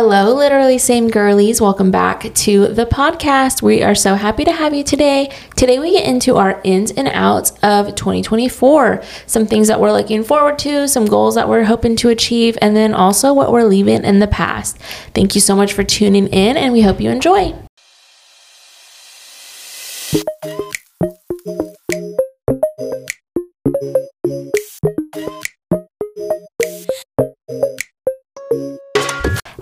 [0.00, 1.60] Hello, literally same girlies.
[1.60, 3.62] Welcome back to the podcast.
[3.62, 5.28] We are so happy to have you today.
[5.56, 10.22] Today, we get into our ins and outs of 2024, some things that we're looking
[10.22, 14.04] forward to, some goals that we're hoping to achieve, and then also what we're leaving
[14.04, 14.78] in the past.
[15.16, 17.56] Thank you so much for tuning in, and we hope you enjoy.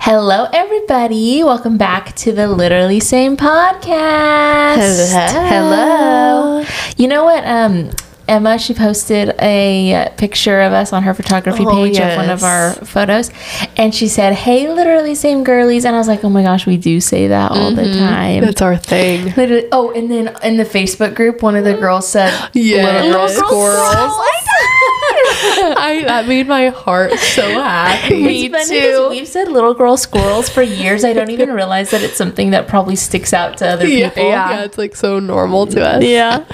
[0.09, 1.43] Hello, everybody.
[1.43, 5.11] Welcome back to the Literally Same podcast.
[5.49, 6.63] Hello.
[6.95, 7.45] You know what?
[7.45, 7.89] Um,
[8.25, 12.41] Emma, she posted a picture of us on her photography Oh, page of one of
[12.45, 13.31] our photos,
[13.75, 16.77] and she said, "Hey, literally same girlies," and I was like, "Oh my gosh, we
[16.77, 19.33] do say that all the time." That's our thing.
[19.35, 23.03] Literally, oh, and then in the Facebook group, one of the girls said, Yes.
[23.03, 24.21] "Little girl Little squirrels."
[25.19, 28.45] I that made my heart so happy.
[28.45, 29.07] It's too.
[29.09, 31.03] We've said little girl squirrels for years.
[31.03, 34.29] I don't even realize that it's something that probably sticks out to other Yeah, people.
[34.29, 36.03] yeah, it's like so normal to us.
[36.03, 36.45] Yeah.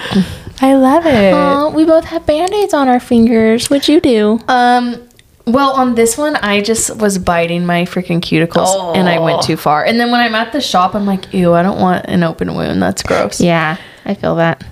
[0.61, 1.33] I love it.
[1.33, 3.69] Aw, we both have band-aids on our fingers.
[3.69, 4.39] What'd you do?
[4.47, 5.09] Um,
[5.45, 9.57] well, on this one, I just was biting my freaking cuticles and I went too
[9.57, 9.83] far.
[9.83, 12.55] And then when I'm at the shop, I'm like, ew, I don't want an open
[12.55, 12.81] wound.
[12.81, 13.41] That's gross.
[13.41, 14.63] Yeah, I feel that.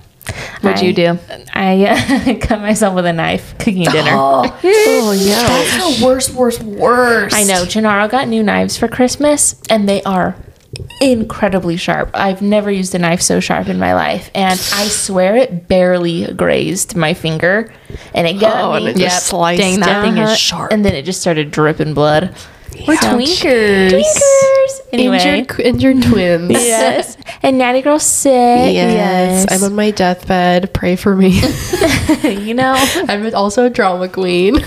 [0.62, 1.18] What'd you do?
[1.54, 4.12] I uh, cut myself with a knife cooking dinner.
[4.14, 5.48] Oh, oh yeah.
[5.48, 7.36] that's the worst, worst, worst.
[7.36, 7.66] I know.
[7.66, 10.36] Gennaro got new knives for Christmas, and they are
[11.02, 12.12] incredibly sharp.
[12.14, 16.32] I've never used a knife so sharp in my life, and I swear it barely
[16.34, 17.74] grazed my finger,
[18.14, 18.90] and it got Oh, me.
[18.90, 20.72] and it just sliced Dang, that thing is sharp.
[20.72, 22.36] And then it just started dripping blood.
[22.88, 23.92] We're twinkers.
[23.92, 24.82] Twinkers.
[24.94, 25.18] Anyway.
[25.18, 26.52] Injured, injured twins.
[26.52, 27.18] Yes.
[27.44, 28.74] And Natty Girl sick.
[28.74, 29.48] Yes.
[29.50, 30.74] I'm on my deathbed.
[30.74, 31.30] Pray for me.
[32.24, 32.74] you know.
[33.08, 34.58] I'm also a drama queen.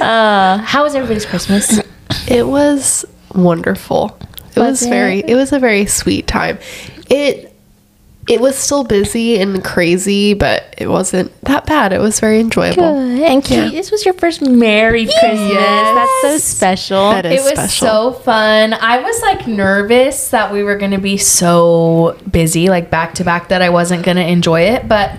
[0.00, 1.80] Uh, how was everybody's Christmas?
[2.28, 4.16] It was wonderful.
[4.54, 5.30] It Was was, very it?
[5.30, 6.58] it was a very sweet time.
[7.08, 7.49] It
[8.30, 11.92] it was still busy and crazy, but it wasn't that bad.
[11.92, 12.96] It was very enjoyable.
[12.96, 15.52] And Kate, this was your first Merry Christmas.
[15.52, 17.10] That's so special.
[17.10, 17.86] That is It was special.
[17.88, 18.72] so fun.
[18.72, 23.24] I was like nervous that we were going to be so busy, like back to
[23.24, 24.86] back, that I wasn't going to enjoy it.
[24.86, 25.10] But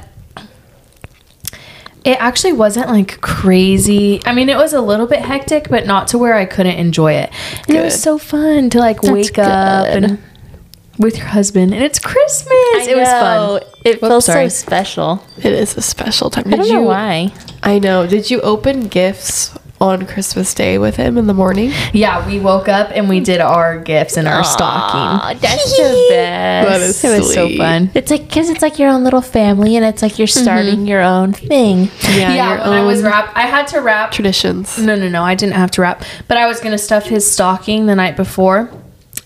[2.05, 4.21] it actually wasn't like crazy.
[4.25, 7.13] I mean, it was a little bit hectic, but not to where I couldn't enjoy
[7.15, 7.29] it.
[7.67, 10.17] And it was so fun to like wake up and
[11.01, 12.51] with your husband, and it's Christmas.
[12.87, 13.61] it was fun.
[13.83, 15.23] It Whoops, feels so special.
[15.37, 16.45] It is a special time.
[16.47, 17.33] I don't know why.
[17.63, 18.07] I know.
[18.07, 21.71] Did you open gifts on Christmas Day with him in the morning?
[21.91, 24.99] Yeah, we woke up and we did our gifts in our stocking.
[24.99, 26.69] Aw, that's the best.
[26.69, 27.89] That is It was so fun.
[27.95, 30.43] It's like because it's like your own little family, and it's like you're mm-hmm.
[30.43, 31.89] starting your own thing.
[32.03, 34.77] Yeah, Yeah, your when I was own wrap, I had to wrap traditions.
[34.77, 35.23] No, no, no.
[35.23, 38.69] I didn't have to wrap, but I was gonna stuff his stocking the night before,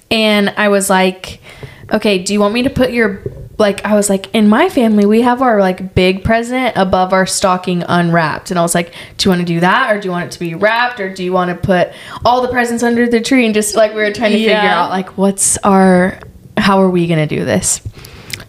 [0.10, 1.42] and I was like,
[1.92, 3.22] "Okay, do you want me to put your
[3.58, 7.26] like?" I was like, "In my family, we have our like big present above our
[7.26, 10.12] stocking unwrapped," and I was like, "Do you want to do that, or do you
[10.12, 11.90] want it to be wrapped, or do you want to put
[12.24, 14.90] all the presents under the tree?" And just like we were trying to figure out
[14.90, 16.20] like what's our,
[16.58, 17.82] how are we gonna do this?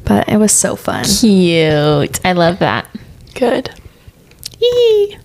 [0.04, 1.04] But it was so fun.
[1.04, 2.24] Cute.
[2.24, 2.88] I love that.
[3.34, 3.70] Good.
[4.60, 5.18] Yee.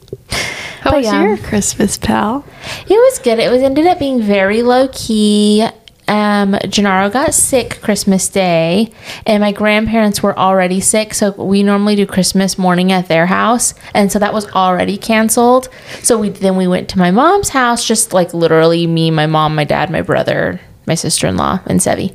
[0.81, 1.23] How But was yeah.
[1.23, 2.43] your Christmas, pal?
[2.87, 3.37] It was good.
[3.37, 5.67] It was ended up being very low key.
[6.11, 8.91] Um, Gennaro got sick Christmas Day,
[9.25, 11.13] and my grandparents were already sick.
[11.13, 15.69] So we normally do Christmas morning at their house, and so that was already canceled.
[16.03, 19.55] So we then we went to my mom's house, just like literally me, my mom,
[19.55, 22.13] my dad, my brother, my sister in law, and Sevi,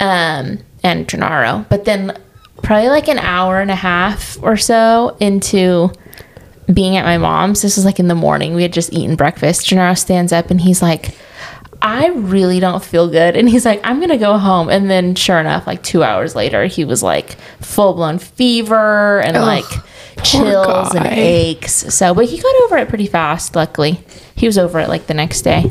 [0.00, 1.64] um, and Gennaro.
[1.68, 2.18] But then
[2.64, 5.92] probably like an hour and a half or so into
[6.72, 8.56] being at my mom's, this was like in the morning.
[8.56, 9.66] We had just eaten breakfast.
[9.66, 11.16] Gennaro stands up and he's like,
[11.82, 13.36] I really don't feel good.
[13.36, 14.68] And he's like, I'm going to go home.
[14.68, 19.36] And then, sure enough, like two hours later, he was like full blown fever and
[19.36, 19.64] like
[20.22, 21.72] chills and aches.
[21.94, 24.00] So, but he got over it pretty fast, luckily.
[24.34, 25.70] He was over it like the next day.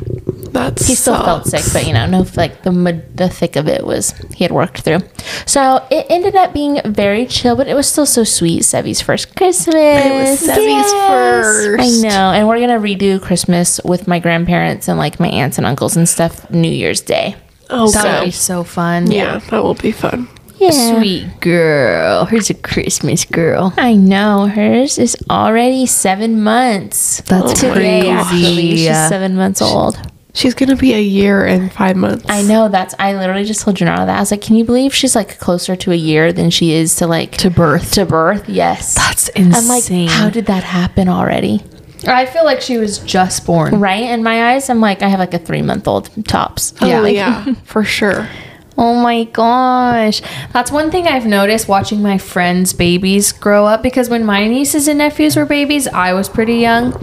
[0.52, 2.72] That's He still felt sick, but you know, no, like the
[3.16, 5.00] the thick of it was he had worked through.
[5.46, 8.64] So it ended up being very chill, but it was still so sweet.
[8.64, 9.76] Sevi's first Christmas.
[9.76, 12.04] It was Sevi's first.
[12.06, 15.66] I know, and we're gonna redo Christmas with my grandparents and like my aunts and
[15.68, 17.36] uncles and stuff New Year's Day.
[17.70, 19.12] Oh, That would so be so fun.
[19.12, 20.28] yeah, that will be fun.
[20.58, 20.72] Yeah.
[21.00, 22.26] Sweet girl.
[22.26, 23.74] Here's a Christmas girl.
[23.78, 27.22] I know hers is already seven months.
[27.28, 28.02] That's oh today.
[28.02, 28.10] crazy.
[28.10, 29.98] Actually, she's seven months old.
[30.34, 32.26] She's gonna be a year and five months.
[32.30, 32.70] I know.
[32.70, 32.94] That's.
[33.00, 34.16] I literally just told Gennaro that.
[34.18, 36.96] I was like, "Can you believe she's like closer to a year than she is
[36.98, 37.92] to like To birth.
[37.94, 38.94] to birth?" Yes.
[38.94, 39.54] That's insane.
[39.70, 40.06] I'm insane.
[40.06, 41.64] like, how did that happen already?
[42.08, 43.80] I feel like she was just born.
[43.80, 44.04] Right?
[44.04, 46.74] In my eyes, I'm like, I have like a three month old tops.
[46.80, 48.30] Oh, yeah, Like- yeah, for sure.
[48.78, 50.22] Oh my gosh.
[50.54, 54.88] That's one thing I've noticed watching my friends' babies grow up because when my nieces
[54.88, 56.94] and nephews were babies, I was pretty young.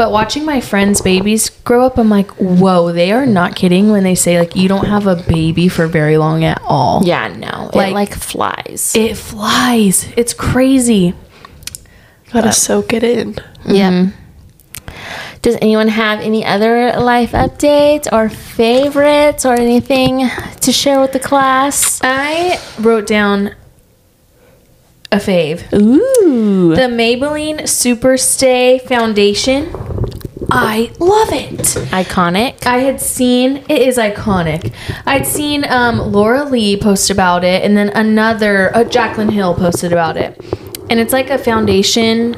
[0.00, 4.02] But watching my friends' babies grow up, I'm like, whoa, they are not kidding when
[4.02, 7.02] they say, like, you don't have a baby for very long at all.
[7.04, 7.68] Yeah, no.
[7.74, 8.96] Like- it like flies.
[8.96, 10.08] It flies.
[10.16, 11.12] It's crazy.
[12.32, 13.34] Gotta soak it in.
[13.66, 13.92] Yep.
[13.92, 14.90] Mm-hmm.
[15.42, 20.30] Does anyone have any other life updates or favorites or anything
[20.62, 22.00] to share with the class?
[22.02, 23.54] I wrote down
[25.12, 25.70] a fave.
[25.74, 26.74] Ooh.
[26.74, 29.72] The Maybelline Super Stay Foundation.
[30.52, 31.58] I love it.
[31.92, 32.66] Iconic.
[32.66, 34.72] I had seen it is iconic.
[35.06, 39.92] I'd seen um, Laura Lee post about it, and then another uh, Jaclyn Hill posted
[39.92, 40.40] about it.
[40.90, 42.34] And it's like a foundation,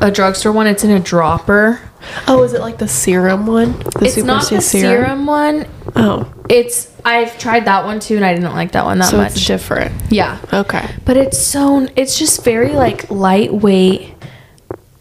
[0.00, 0.66] a drugstore one.
[0.68, 1.80] It's in a dropper.
[2.28, 3.72] Oh, is it like the serum one?
[3.78, 5.66] The it's not Stay the serum one.
[5.96, 9.16] Oh, It's I've tried that one too, and I didn't like that one that so
[9.18, 9.32] much.
[9.32, 9.92] it's different.
[10.10, 10.88] yeah, Okay.
[11.04, 14.09] but it's so it's just very like lightweight,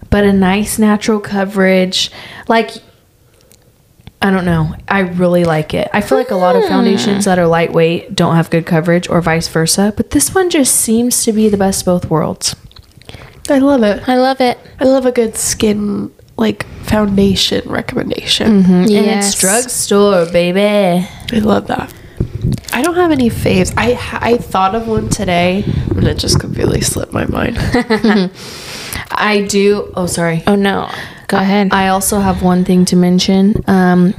[0.09, 2.11] but a nice natural coverage.
[2.47, 2.71] Like
[4.21, 5.89] I don't know, I really like it.
[5.93, 7.29] I feel like a lot of foundations hmm.
[7.29, 9.93] that are lightweight don't have good coverage, or vice versa.
[9.95, 12.55] But this one just seems to be the best of both worlds.
[13.49, 14.07] I love it.
[14.07, 14.59] I love it.
[14.79, 18.63] I love a good skin like foundation recommendation.
[18.63, 18.73] Mm-hmm.
[18.73, 19.31] And Yes.
[19.33, 21.07] it's drugstore, baby.
[21.31, 21.93] I love that.
[22.73, 23.73] I don't have any faves.
[23.77, 25.63] I I thought of one today,
[25.95, 27.57] and it just completely slipped my mind.
[29.11, 29.91] I do.
[29.95, 30.43] Oh, sorry.
[30.47, 30.89] Oh no.
[31.27, 31.69] Go ahead.
[31.71, 33.63] I also have one thing to mention.
[33.67, 34.13] Um,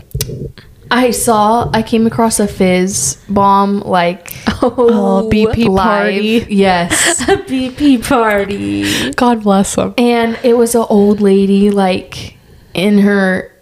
[0.93, 4.33] I saw, I came across a fizz bomb like
[4.63, 5.77] Oh, BP live.
[5.85, 6.47] party.
[6.55, 7.21] Yes.
[7.29, 9.13] a BP party.
[9.13, 9.95] God bless them.
[9.97, 12.37] and it was an old lady, like
[12.75, 13.53] in her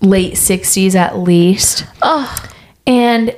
[0.00, 1.84] late 60s at least.
[2.02, 2.34] Oh,
[2.86, 3.34] And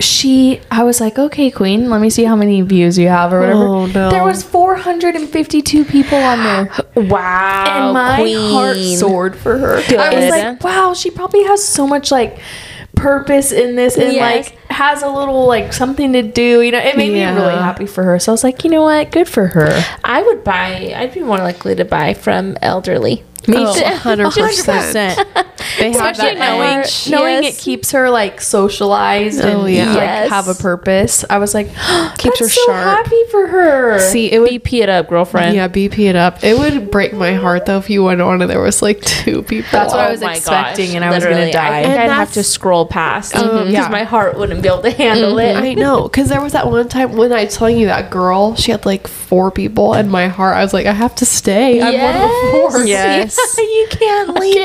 [0.00, 3.40] she, I was like, okay, Queen, let me see how many views you have or
[3.40, 3.64] whatever.
[3.64, 4.10] Oh, no.
[4.10, 6.70] There was 452 people on there.
[7.08, 7.64] wow.
[7.86, 9.76] and my heart soared for her.
[9.98, 12.38] I was like, wow, she probably has so much like
[12.96, 14.46] purpose in this and Yes.
[14.48, 16.60] like has a little like something to do.
[16.60, 18.18] You know, it made me really happy for her.
[18.18, 19.82] So I was like, you know what, good for her.
[20.02, 20.92] I would buy.
[20.96, 23.22] I'd be more likely to buy from elderly.
[23.48, 23.82] Me Oh, too.
[23.82, 25.44] 100%.
[25.78, 27.08] They have Especially that knowing edge.
[27.10, 27.56] knowing Yes.
[27.58, 29.86] it keeps her like socialized oh, and Oh, yeah.
[29.88, 30.28] like Yes.
[30.30, 31.24] have a purpose.
[31.30, 31.68] I was like,
[32.18, 33.06] Keeps that's her so sharp.
[33.06, 33.98] happy for her.
[33.98, 35.56] See, it would BP it up, girlfriend.
[35.56, 36.44] yeah, BP it up.
[36.44, 39.42] It would break my heart though if you went on and there was like two
[39.42, 39.70] people.
[39.72, 41.78] That's what I Oh was expecting, gosh, and I was gonna die.
[41.78, 43.88] I think And I'd have to scroll past oh, because Oh, yeah.
[43.88, 45.64] my heart wouldn't be able to handle mm-hmm.
[45.64, 45.70] it.
[45.70, 48.54] I know, because there was that one time when I was telling you that girl,
[48.56, 51.80] she had like four people, and my heart, I was like, I have to stay.
[51.80, 52.84] I'm one of the four.
[52.86, 53.33] Yes.
[53.58, 54.56] you can't leave.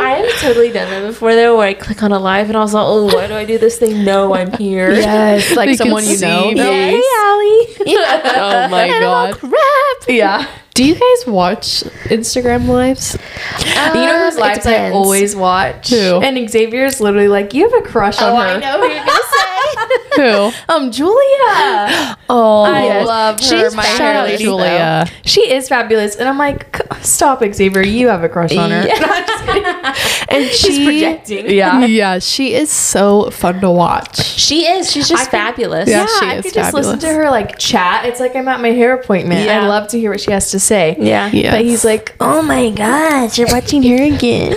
[0.00, 2.60] I have totally done that before though, where I click on a live and I
[2.60, 4.04] was like, oh, why do I do this thing?
[4.04, 4.92] No, I'm here.
[5.02, 6.48] Yes, like They someone you know.
[6.48, 6.54] me.
[6.54, 7.04] They're Yes.
[7.04, 7.96] Hey, Allie.
[8.34, 9.38] Oh my And I'm all, god.
[9.38, 10.08] crap.
[10.08, 10.46] Yeah.
[10.74, 13.16] Do you guys watch Instagram lives?
[13.60, 15.90] you know Um, whose lives I always watch?
[15.90, 16.20] Who?
[16.22, 18.42] And Xavier's literally like, you have a crush on Oh, her.
[18.42, 19.51] I know who you're gonna say.
[20.16, 20.52] Who?
[20.68, 22.16] Um, Julia.
[22.34, 23.42] Oh, I love her.
[23.42, 25.04] She's my shout out lady, Julia.
[25.06, 25.12] though.
[25.26, 27.82] She is fabulous, and I'm like, "C- stop, Xavier.
[27.82, 28.86] You have a crush on her.
[30.28, 31.50] And She's she, projecting.
[31.50, 31.84] yeah.
[31.84, 34.16] yeah, she is so fun to watch.
[34.24, 34.90] She is.
[34.90, 35.88] She's just I could- fabulous.
[35.90, 36.06] Yeah.
[36.10, 38.06] Yeah, she I is could just listen to her like chat.
[38.06, 39.44] It's like I'm at my hair appointment.
[39.44, 39.62] Yeah.
[39.64, 40.96] I love to hear what she has to say.
[40.98, 41.30] Yeah.
[41.30, 41.52] Yes.
[41.54, 44.54] But he's like, oh my gosh, you're watching her again.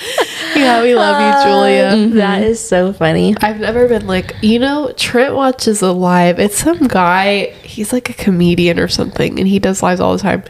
[0.56, 2.14] Yeah, we love you, Julia.
[2.16, 2.42] That mm-hmm.
[2.42, 3.36] is so funny.
[3.40, 6.40] I've never been like, you know, Trent watches a live.
[6.40, 10.22] It's some guy, he's like a comedian or something, and he does lives all the
[10.22, 10.42] time.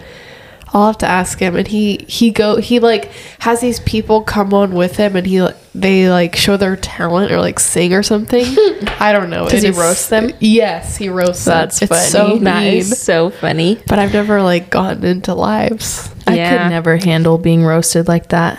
[0.73, 1.57] I'll have to ask him.
[1.57, 5.47] And he he go he like has these people come on with him, and he
[5.75, 8.45] they like show their talent or like sing or something.
[9.01, 9.49] I don't know.
[9.49, 10.31] Does It he is- roast them?
[10.41, 11.89] Yes, he roasts That's them.
[11.91, 12.29] It's funny.
[12.39, 12.75] so That mean.
[12.79, 13.81] is so funny.
[13.87, 16.11] But I've never like gotten into lives.
[16.27, 18.59] I could never handle being roasted like that.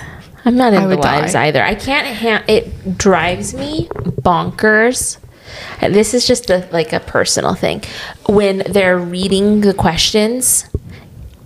[0.49, 1.45] I'm not into would lives die.
[1.45, 1.61] either.
[1.63, 2.07] I can't.
[2.17, 5.19] Ha- it drives me bonkers.
[5.79, 7.83] And This is just a, like a personal thing.
[8.27, 10.67] When they're reading the questions,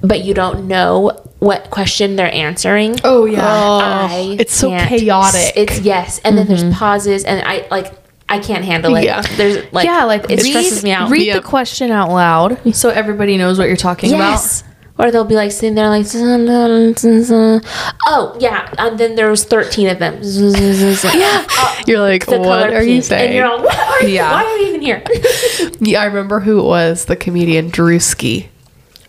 [0.02, 2.96] but you don't know what question they're answering.
[3.04, 3.42] Oh yeah.
[3.44, 5.52] I it's so chaotic.
[5.58, 6.74] It's yes, and then there's mm-hmm.
[6.74, 7.92] pauses, and I like
[8.30, 9.04] I can't handle it.
[9.04, 9.22] Yeah.
[9.36, 11.10] There's like yeah, like it read, stresses me out.
[11.10, 11.44] Read Yep.
[11.44, 14.32] the question out loud so everybody knows what you're talking about.
[14.32, 14.64] yes.
[15.00, 17.66] Or they'll be like sitting there like, "Zun, dun, zun, zun."
[18.06, 20.20] oh yeah, and then there was thirteen of them.
[20.22, 23.26] Yeah, uh, You're like, the what color are you saying?
[23.30, 24.32] And you're all, what are you, Yeah.
[24.32, 25.04] why are you even here?
[25.80, 28.50] yeah, I remember who it was the comedian Druski.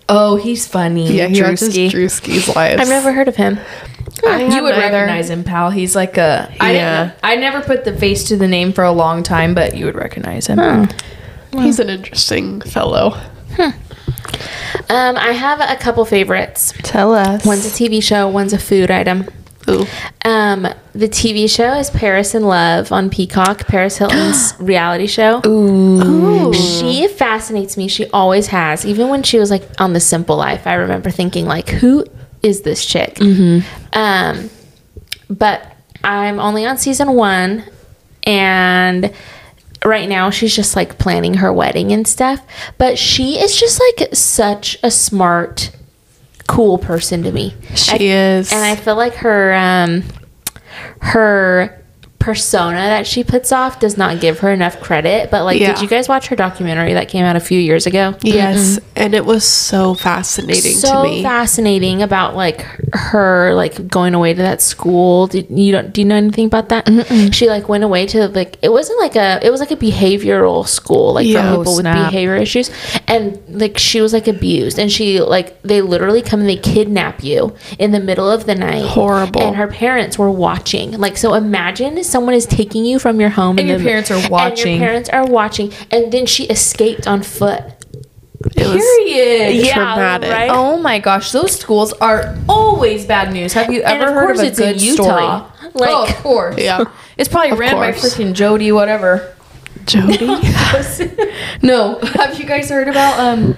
[0.08, 1.12] Oh, he's funny.
[1.12, 1.90] Yeah, he watches Druski.
[1.90, 2.80] Druski's lives.
[2.80, 3.58] I've never heard of him.
[4.26, 4.96] I You would have neither.
[5.04, 5.68] recognize him, pal.
[5.70, 6.50] He's like a.
[6.60, 7.04] I Yeah.
[7.04, 7.18] didn't.
[7.22, 9.96] I never put the face to the name for a long time, but you would
[9.96, 10.88] recognize him.
[11.52, 13.20] He's an interesting fellow.
[14.88, 16.72] Um, I have a couple favorites.
[16.82, 17.44] Tell us.
[17.44, 19.26] One's a TV show, one's a food item.
[19.68, 19.86] Ooh.
[20.24, 20.62] Um,
[20.92, 25.40] the TV show is Paris in Love on Peacock, Paris Hilton's reality show.
[25.46, 26.52] Ooh.
[26.52, 27.88] She fascinates me.
[27.88, 28.84] She always has.
[28.84, 32.04] Even when she was like on The Simple Life, I remember thinking like, who
[32.42, 33.18] is this chick?
[33.92, 34.50] Um,
[35.30, 35.66] but
[36.02, 37.64] I'm only on season one,
[38.24, 39.12] and
[39.84, 42.40] right now she's just like planning her wedding and stuff.
[42.78, 45.70] But she is just like such a smart,
[46.48, 47.54] cool person to me.
[47.74, 48.52] She is.
[48.52, 50.04] And I feel like her um
[51.00, 51.83] her
[52.24, 55.30] persona that she puts off does not give her enough credit.
[55.30, 55.74] But like, Yeah.
[55.74, 58.14] did you guys watch her documentary that came out a few years ago?
[58.22, 58.86] Yes, mm-hmm.
[58.96, 61.22] and it was so fascinating So to me.
[61.22, 62.62] fascinating about like
[62.94, 65.26] her like going away to that school.
[65.26, 66.88] Did you don't do you know anything about that?
[67.34, 70.66] She like went away to like it wasn't like a it was like a behavioral
[70.66, 71.42] school like Yeah.
[71.42, 72.70] for Oh, people with behavior issues
[73.06, 77.22] and like she was like abused and she like they literally come and they kidnap
[77.22, 79.42] you in the middle of the night Horrible.
[79.42, 83.58] and her parents were watching like so imagine someone is taking you from your home
[83.58, 84.76] And in your the- parents are and watching.
[84.78, 87.62] your parents are watching and then she escaped on foot
[88.56, 89.72] it was Period.
[89.72, 90.30] traumatic.
[90.30, 90.50] right?
[90.52, 93.54] Oh my gosh, those schools are always bad news.
[93.54, 95.02] Have you ever of heard of a it's in good Utah.
[95.02, 95.70] story?
[95.80, 96.56] Like- oh, of course.
[96.58, 96.84] Yeah.
[97.16, 98.14] It's probably Of ran by course.
[98.14, 99.34] freaking Jodi, whatever.
[99.86, 100.26] Jodi.
[101.62, 103.56] no, have you guys heard about um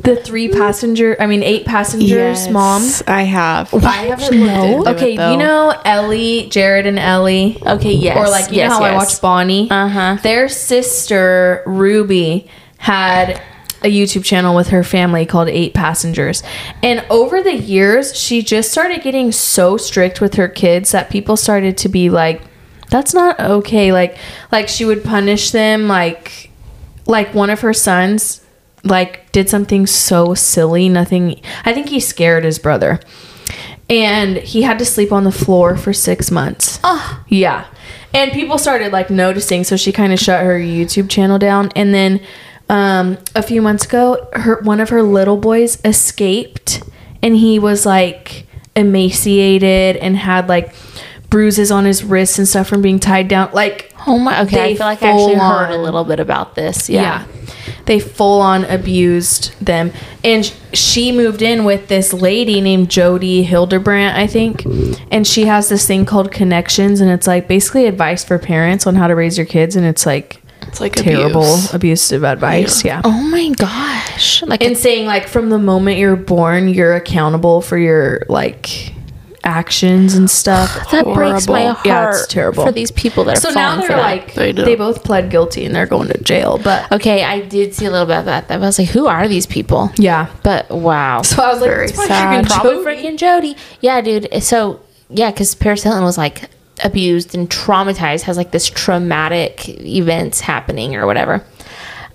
[0.00, 1.16] the three passenger?
[1.18, 2.82] I mean, eight passengers, mom.
[3.06, 3.72] I have.
[3.74, 5.32] I haven't looked into Okay, it, though.
[5.32, 7.58] you know Ellie, Jared, and Ellie.
[7.64, 8.16] Okay, yes.
[8.16, 9.12] Or like you yes, know how I yes.
[9.12, 9.70] watch Bonnie.
[9.70, 10.18] Uh-huh.
[10.22, 12.48] Their sister Ruby
[12.78, 13.40] had
[13.82, 16.42] a YouTube channel with her family called Eight Passengers.
[16.82, 21.36] And over the years, she just started getting so strict with her kids that people
[21.36, 22.42] started to be like,
[22.90, 23.92] that's not okay.
[23.92, 24.16] Like
[24.52, 26.50] like she would punish them like
[27.06, 28.40] like one of her sons
[28.88, 33.00] like did something so silly, nothing I think he scared his brother.
[33.88, 36.80] And he had to sleep on the floor for 6 months.
[36.82, 37.22] Oh.
[37.28, 37.66] Yeah.
[38.12, 41.70] And people started like noticing, so she kind of shut her YouTube channel down.
[41.76, 42.20] And then
[42.68, 46.82] um, a few months ago, her one of her little boys escaped,
[47.22, 50.74] and he was like emaciated and had like
[51.30, 53.50] bruises on his wrists and stuff from being tied down.
[53.52, 54.42] Like Oh my.
[54.42, 56.88] Okay, I feel like I actually full heard a little bit about this.
[56.88, 57.02] yeah.
[57.02, 57.26] Yeah.
[57.86, 59.92] They full on abused them.
[60.24, 64.64] And she moved in with this lady named Jodi Hildebrandt, I think.
[65.10, 67.00] And she has this thing called Connections.
[67.00, 69.76] And it's like basically advice for parents on how to raise your kids.
[69.76, 71.74] And it's like It's like terrible, abuse.
[71.74, 72.84] abusive advice.
[72.84, 73.02] Yeah.
[73.04, 74.42] Oh my gosh.
[74.42, 78.92] Like And saying like from the moment you're born, you're accountable for your like
[79.46, 80.74] actions and stuff.
[80.90, 81.74] that breaks my horrible.
[81.74, 81.86] heart.
[81.86, 82.66] Yeah, it's terrible.
[82.66, 85.64] for these people that are So now they're for like, I they both pled guilty
[85.64, 86.58] and they're going to jail.
[86.58, 88.50] But Okay, I did see a little bit of that.
[88.50, 89.90] I was like, who are these people?
[89.96, 90.30] yeah.
[90.42, 91.22] But wow.
[91.22, 92.44] So I was like, Very it's probably sad.
[92.44, 93.02] freaking Probably Jodi.
[93.02, 93.56] freaking Jodi.
[93.80, 94.42] Yeah, dude.
[94.42, 96.50] So yeah, because Paris Hilton was like
[96.84, 101.44] abused and traumatized, has like this traumatic events happening or whatever.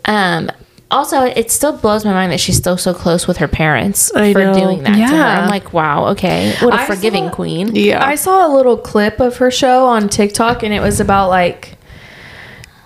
[0.06, 0.52] Um.
[0.92, 4.34] Also, it still blows my mind that she's still so close with her parents I
[4.34, 4.54] for know.
[4.54, 5.16] doing that to her.
[5.16, 5.42] Yeah.
[5.42, 7.74] I'm like, wow, okay, what a I forgiving saw- queen.
[7.76, 8.06] Yeah.
[8.06, 11.78] I saw a little clip of her show on TikTok and it was about like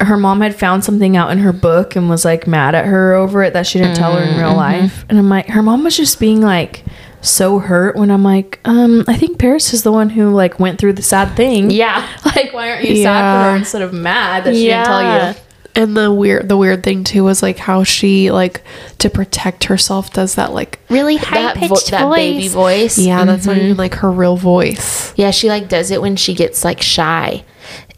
[0.02, 3.14] her mom had found something out in her book and was like mad at her
[3.14, 5.06] over it that she didn't tell her in real life.
[5.10, 6.84] And I'm like, her mom was just being like
[7.22, 10.80] so hurt when I'm like, um, I think Paris is the one who like went
[10.80, 11.72] through the sad thing.
[11.72, 12.08] Yeah.
[12.36, 15.36] Like, why aren't you sad for her instead of mad that she didn't tell you?
[15.76, 18.62] And the weird the weird thing too was like how she like
[19.00, 22.98] to protect herself does that like really high That, vo- pitched that baby voice.
[22.98, 23.66] Yeah, that's not Mm-hmm.
[23.66, 25.14] even like her real voice.
[25.18, 27.44] Yeah, she like does it when she gets like shy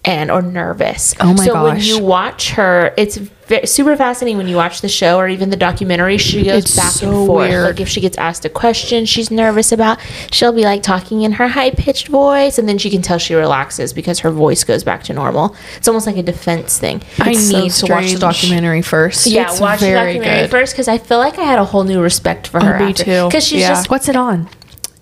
[0.08, 1.14] and or nervous.
[1.20, 4.88] Oh my so when you watch her, it's ve- super fascinating when you watch the
[4.88, 6.18] show or even the documentary.
[6.18, 7.50] She goes It's back so and forth.
[7.50, 7.64] weird.
[7.66, 10.00] Like if she gets asked a question she's nervous about,
[10.32, 13.36] she'll be like talking in her high pitched voice, and then she can tell she
[13.36, 15.56] relaxes because her voice goes back to normal.
[15.76, 17.02] It's almost like a defense thing.
[17.20, 19.28] I It's so need to watch the documentary first.
[19.28, 20.52] yeah, it's watch the very documentary good.
[20.52, 22.80] first because I feel like I had a whole new respect for oh, her.
[22.86, 23.26] me too.
[23.28, 23.70] Because she's Yeah.
[23.70, 24.48] just What's it on?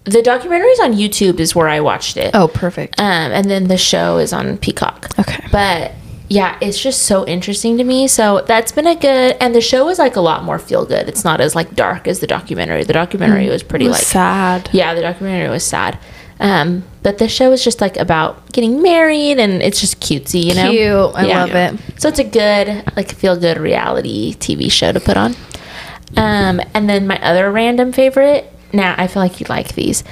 [0.05, 2.31] The documentaries on YouTube is where I watched it.
[2.33, 2.99] Oh, perfect.
[2.99, 5.09] Um, and then the show is on Peacock.
[5.19, 5.43] Okay.
[5.51, 5.91] But
[6.29, 8.07] yeah, it's just so interesting to me.
[8.07, 11.07] So that's been a good, and the show is like a lot more feel good.
[11.09, 12.83] It's not as like dark as the documentary.
[12.83, 14.69] The documentary was pretty was like sad.
[14.71, 15.99] Yeah, the documentary was sad.
[16.39, 20.53] Um, but the show is just like about getting married, and it's just cutesy, you
[20.55, 20.69] know.
[20.69, 21.15] Cute.
[21.15, 21.45] I Yeah.
[21.45, 21.79] love it.
[22.01, 25.35] So it's a good, like, feel good reality TV show to put on.
[26.17, 28.51] Um, and then my other random favorite.
[28.75, 30.03] Now I feel like you'd like these.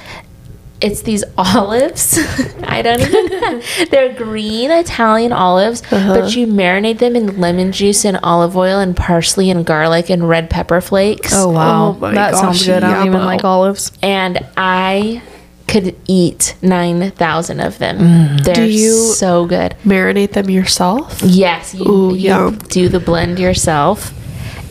[0.80, 2.18] It's these olives.
[2.64, 3.62] I don't even.
[3.90, 6.20] They're green Italian olives, Uh-huh.
[6.20, 10.28] but you marinate them in lemon juice and olive oil and parsley and garlic and
[10.28, 11.32] red pepper flakes.
[11.34, 12.82] Oh wow, Oh my that sounds good.
[12.82, 13.92] I don't even like olives.
[14.02, 15.22] and I
[15.68, 18.36] could eat nine thousand of them.
[18.42, 19.74] They're Do you- so good.
[19.84, 21.22] Marinate them yourself.
[21.22, 22.58] Yes, you, Ooh, you yum.
[22.68, 24.12] do the blend yourself.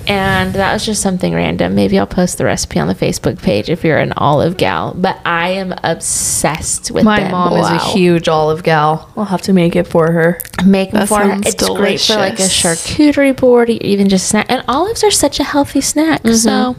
[0.08, 1.76] And that was just something random.
[1.76, 4.94] Maybe I'll post the recipe on the Facebook page if you're an olive gal.
[4.96, 7.06] But I am obsessed with them.
[7.06, 7.32] My them.
[7.32, 9.10] mom is a huge olive gal.
[9.16, 10.40] I'll have to make it for her.
[10.66, 11.30] Make them That for her.
[11.30, 14.48] sounds It's great for like a charcuterie board or even just snack.
[14.50, 16.24] And olives are such a healthy snack.
[16.24, 16.36] Mm-hmm.
[16.36, 16.76] So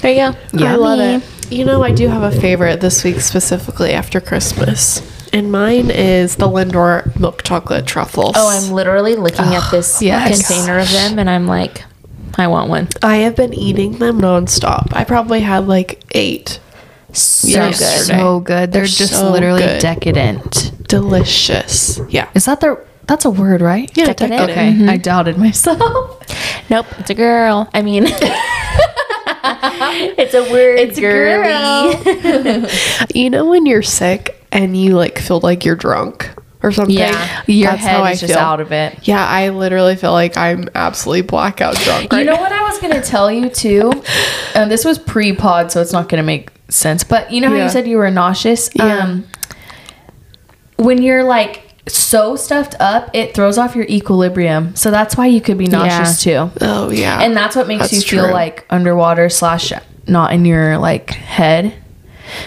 [0.00, 0.66] there you go.
[0.66, 1.52] I love it.
[1.52, 5.02] You know, I do have a favorite this week specifically after Christmas.
[5.32, 8.34] And mine is the Lindor milk chocolate truffles.
[8.36, 10.46] Oh, I'm literally looking at this ah, yes.
[10.46, 11.82] container of them and I'm like,
[12.36, 12.88] I want one.
[13.02, 14.88] I have been eating them nonstop.
[14.92, 16.60] I probably had like eight.
[17.12, 17.76] So They're good.
[17.78, 18.72] So good.
[18.72, 19.80] They're, They're just so literally good.
[19.80, 20.72] decadent.
[20.88, 22.00] Delicious.
[22.08, 22.28] Yeah.
[22.34, 22.84] Is that the?
[23.06, 23.90] That's a word, right?
[23.96, 24.48] Yeah, Decadent.
[24.48, 24.58] decadent.
[24.58, 24.88] Okay, mm-hmm.
[24.90, 26.20] I doubted myself.
[26.70, 27.68] Nope, it's a girl.
[27.74, 28.04] I mean,
[30.16, 30.78] it's a word.
[30.78, 32.70] It's a girly.
[33.14, 36.30] You know when you're sick and you like feel like you're drunk
[36.64, 36.96] or something?
[36.96, 37.42] Yeah.
[37.46, 38.38] Your That's head how I just feel.
[38.38, 39.06] out of it.
[39.06, 42.40] Yeah, I literally feel like I'm absolutely blackout drunk right you know now.
[42.40, 43.92] what I was gonna tell you too?
[44.54, 47.04] And this was pre-pod, so it's not gonna make sense.
[47.04, 47.64] But you know how Yeah.
[47.64, 48.70] you said you were nauseous?
[48.74, 48.98] Yeah.
[48.98, 49.24] Um,
[50.76, 54.74] when you're like so stuffed up, it throws off your equilibrium.
[54.74, 56.50] So that's why you could be nauseous too.
[56.60, 57.20] Oh yeah.
[57.22, 59.72] And that's what makes That's you feel like underwater slash
[60.06, 61.74] not in your like head.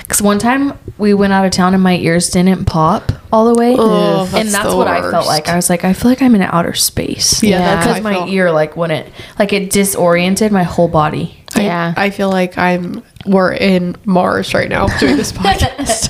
[0.01, 3.59] Because one time we went out of town and my ears didn't pop all the
[3.59, 5.47] way, Oh, and that's that's the what I felt like.
[5.49, 7.43] I was like, I feel like I'm in outer space.
[7.43, 8.29] Yeah, that's how because I my felt.
[8.29, 11.37] ear like wouldn't like it disoriented my whole body.
[11.55, 11.93] I- Yeah.
[11.97, 16.09] I, feel like I'm we're in Mars right now doing this podcast.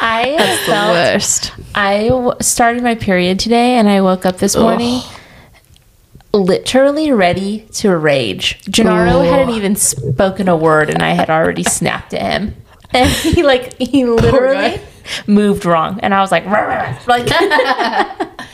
[0.00, 1.52] I felt worst.
[1.74, 5.00] I w- started my period today, and I woke up this morning.
[6.32, 8.60] Literally ready to rage.
[8.68, 12.56] Gennaro hadn't even spoken a word, and I had already snapped at him.
[12.92, 14.80] And he like he literally
[15.26, 17.26] moved wrong, and I was like, "Rah, rah," like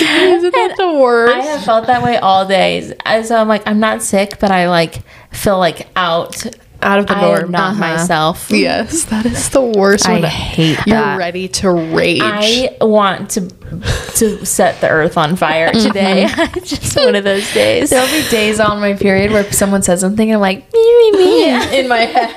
[0.00, 1.34] Isn't that the worst?
[1.34, 2.92] I have felt that way all days.
[3.04, 6.46] And So I'm like, I'm not sick, but I like feel like out
[6.82, 7.50] Out of the I norm.
[7.50, 7.80] not uh-huh.
[7.80, 8.50] myself.
[8.50, 10.08] Yes, that is the worst.
[10.08, 11.18] I when hate You're that.
[11.18, 12.22] ready to rage.
[12.22, 13.50] I want to
[14.16, 15.86] to set the earth on fire mm-hmm.
[15.86, 16.26] today.
[16.64, 17.90] Just one of those days.
[17.90, 21.18] There'll be days on my period where someone says something and I'm like, me, me,
[21.18, 22.34] me, in my head.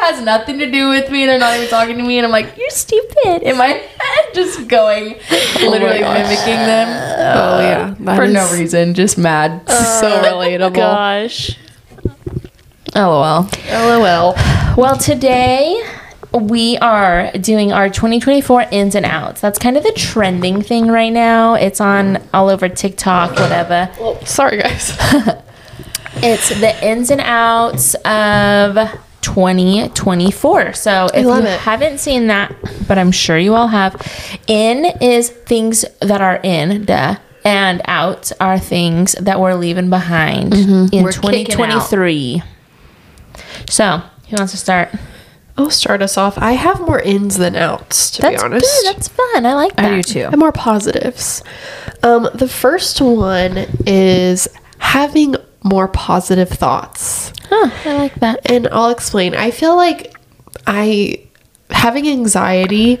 [0.00, 1.26] Has nothing to do with me.
[1.26, 2.18] They're not even talking to me.
[2.18, 3.42] And I'm like, you're stupid.
[3.42, 6.18] In my head, just going, oh literally gosh.
[6.18, 9.62] mimicking them oh uh, yeah, that for no reason, just mad.
[9.68, 9.74] So
[10.12, 10.74] oh relatable.
[10.74, 11.58] Gosh.
[12.94, 13.48] LOL.
[13.70, 14.34] LOL.
[14.76, 15.82] Well, today
[16.32, 19.40] we are doing our 2024 ins and outs.
[19.40, 21.54] That's kind of the trending thing right now.
[21.54, 23.90] It's on all over TikTok, whatever.
[23.98, 24.96] Well, sorry guys.
[26.20, 28.76] It's the ins and outs of
[29.22, 30.72] 2024.
[30.74, 31.60] So if you it.
[31.60, 32.54] haven't seen that,
[32.86, 33.94] but I'm sure you all have,
[34.46, 40.54] in is things that are in, duh, and out are things that we're leaving behind
[40.54, 41.02] in Mm-hmm.
[41.02, 42.42] We're 2023.
[43.68, 44.90] So, who wants to start?
[45.56, 46.38] I'll start us off.
[46.38, 48.64] I have more ins than outs, to That's be honest.
[48.64, 48.94] good.
[48.94, 49.44] That's fun.
[49.44, 49.92] I like that.
[49.92, 50.28] I do too.
[50.30, 51.42] and more positives.
[52.04, 54.46] Um, the first one is
[54.78, 57.32] having more positive thoughts.
[57.48, 58.50] Huh, I like that.
[58.50, 59.34] And I'll explain.
[59.34, 60.14] I feel like
[60.66, 61.28] I
[61.70, 62.98] having anxiety,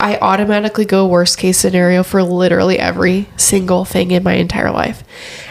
[0.00, 5.04] I automatically go worst case scenario for literally every single thing in my entire life.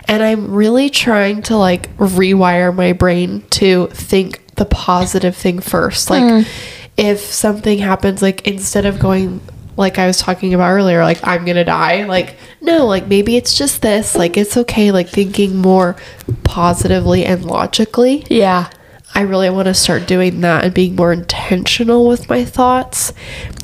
[0.07, 6.09] And I'm really trying to like rewire my brain to think the positive thing first.
[6.09, 6.49] Like hmm.
[6.97, 9.41] if something happens like instead of going
[9.77, 12.05] like I was talking about earlier, like I'm gonna die.
[12.05, 14.15] Like, no, like maybe it's just this.
[14.15, 14.91] Like, it's okay.
[14.91, 15.95] Like, thinking more
[16.43, 18.25] positively and logically.
[18.29, 18.69] Yeah.
[19.17, 23.13] I really want to start doing that and being more intentional with my thoughts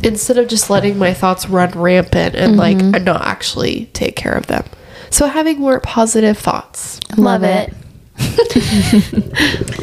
[0.02, 4.32] instead of just letting my thoughts run rampant and like and not actually take care
[4.32, 4.64] of them.
[5.10, 7.02] So, having more positive thoughts.
[7.18, 7.74] Love it.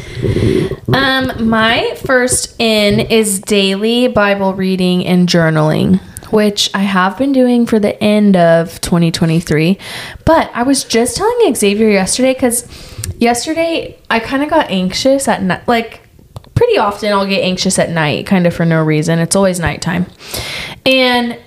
[0.93, 7.65] Um, my first in is daily Bible reading and journaling, which I have been doing
[7.65, 9.77] for the end of 2023.
[10.25, 12.67] But I was just telling Xavier yesterday because
[13.17, 15.67] yesterday I kind of got anxious at night.
[15.67, 16.01] Like,
[16.55, 19.19] pretty often I'll get anxious at night, kind of for no reason.
[19.19, 20.05] It's always nighttime.
[20.85, 21.39] And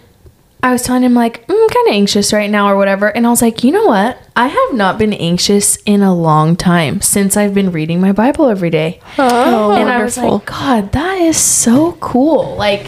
[0.64, 3.08] I was telling him, like, "Mm, I'm kind of anxious right now or whatever.
[3.08, 4.16] And I was like, you know what?
[4.36, 8.48] I have not been anxious in a long time since I've been reading my Bible
[8.48, 9.00] every day.
[9.18, 12.54] Oh, and I was like, God, that is so cool.
[12.56, 12.86] Like,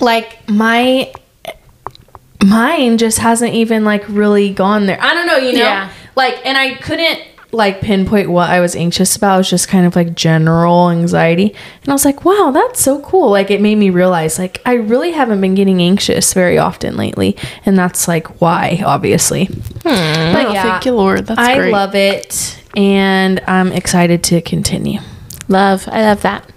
[0.00, 1.12] like my
[2.44, 4.98] mine just hasn't even like really gone there.
[5.00, 5.90] I don't know, you know, Yeah.
[6.14, 7.20] like, and I couldn't
[7.52, 9.36] like pinpoint what I was anxious about.
[9.36, 13.00] It was just kind of like general anxiety, and I was like, wow, that's so
[13.00, 13.30] cool.
[13.30, 17.36] Like, it made me realize like I really haven't been getting anxious very often lately,
[17.64, 19.46] and that's like why, obviously.
[19.46, 20.32] Hmm.
[20.34, 21.26] But Oh, thank you, Lord.
[21.26, 21.72] That's I great.
[21.72, 25.00] love it, and I'm excited to continue.
[25.48, 25.88] Love.
[25.90, 26.50] I love that.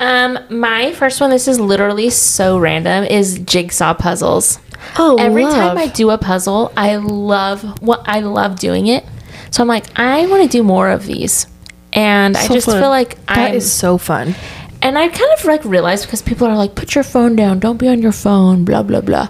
[0.00, 4.58] Um, my first one, this is literally so random, is jigsaw puzzles.
[4.98, 5.76] Oh, Every time.
[5.76, 9.04] I do a puzzle, I love what I love doing it.
[9.50, 11.46] So I'm like, I want to do more of these.
[11.92, 12.80] And I just fun.
[12.80, 14.34] feel like That I'm is so fun.
[14.80, 17.76] and I kind of like realized because people are like, put your phone down, don't
[17.76, 19.28] be on your phone, blah blah blah.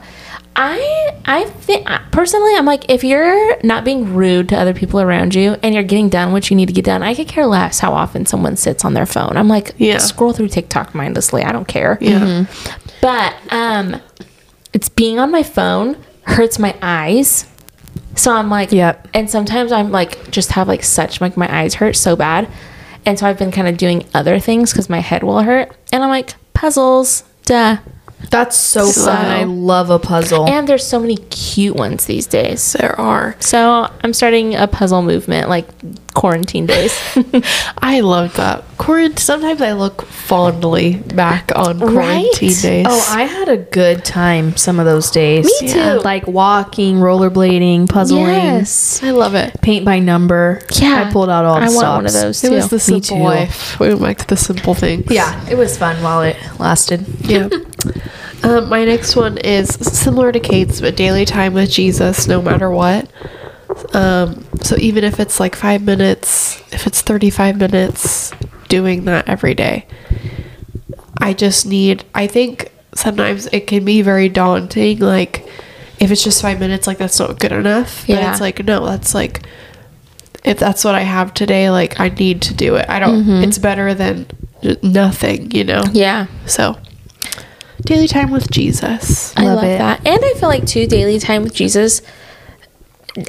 [0.62, 5.34] I I think personally, I'm like, if you're not being rude to other people around
[5.34, 7.78] you and you're getting done what you need to get done, I could care less
[7.78, 9.36] how often someone sits on their phone.
[9.38, 9.96] I'm like, Yeah.
[9.98, 11.42] scroll through TikTok mindlessly.
[11.44, 11.96] I don't care.
[12.00, 12.44] Yeah.
[13.00, 14.00] But um,
[14.74, 17.46] it's being on my phone hurts my eyes.
[18.16, 19.08] So I'm like, Yep.
[19.14, 22.48] And sometimes I'm like, just have like such like my eyes hurt so bad,
[23.06, 26.02] and so I've been kind of doing other things because my head will hurt, and
[26.04, 27.78] I'm like puzzles, duh.
[28.28, 29.24] That's so So- fun.
[29.26, 30.48] I love a puzzle.
[30.48, 32.74] And there's so many cute ones these days.
[32.74, 33.34] There are.
[33.40, 35.66] So I'm starting a puzzle movement like
[36.14, 36.92] quarantine days.
[37.78, 38.64] I love that.
[38.78, 42.30] Quarant- Sometimes I look fondly back on quarantine Right?
[42.62, 42.86] days.
[42.88, 45.44] Oh, I had a good time some of those days.
[45.60, 46.00] Me too.
[46.02, 49.02] Like walking, rollerblading, puzzling, yes.
[49.02, 49.60] I love it.
[49.62, 50.60] paint by number.
[50.72, 51.04] Yeah.
[51.08, 51.96] I pulled out all the I want stops.
[51.96, 52.46] one of those Too.
[52.48, 53.22] It was the simple too.
[53.22, 53.78] life.
[53.78, 55.06] We went back to the simple things.
[55.10, 57.04] Yeah, it was fun while it lasted.
[57.20, 57.48] Yeah.
[58.42, 62.70] um, my next one is similar to Kate's, but daily time with Jesus, no matter
[62.70, 63.08] what.
[63.94, 68.32] Um, so even if it's like five minutes, if it's 35 minutes,
[68.68, 69.86] doing that every day.
[71.20, 75.00] I just need, I think sometimes it can be very daunting.
[75.00, 75.46] Like,
[75.98, 78.06] if it's just five minutes, like, that's not good enough.
[78.06, 78.30] But Yeah.
[78.30, 79.42] it's like, no, that's like,
[80.44, 82.88] if that's what I have today, like, I need to do it.
[82.88, 84.26] I don't, it's better than
[84.82, 85.82] nothing, you know?
[85.92, 86.26] yeah.
[86.46, 86.78] So,
[87.84, 89.36] daily time with Jesus.
[89.36, 89.78] I Love love it.
[89.78, 90.06] that.
[90.06, 92.00] And I feel like too daily time with Jesus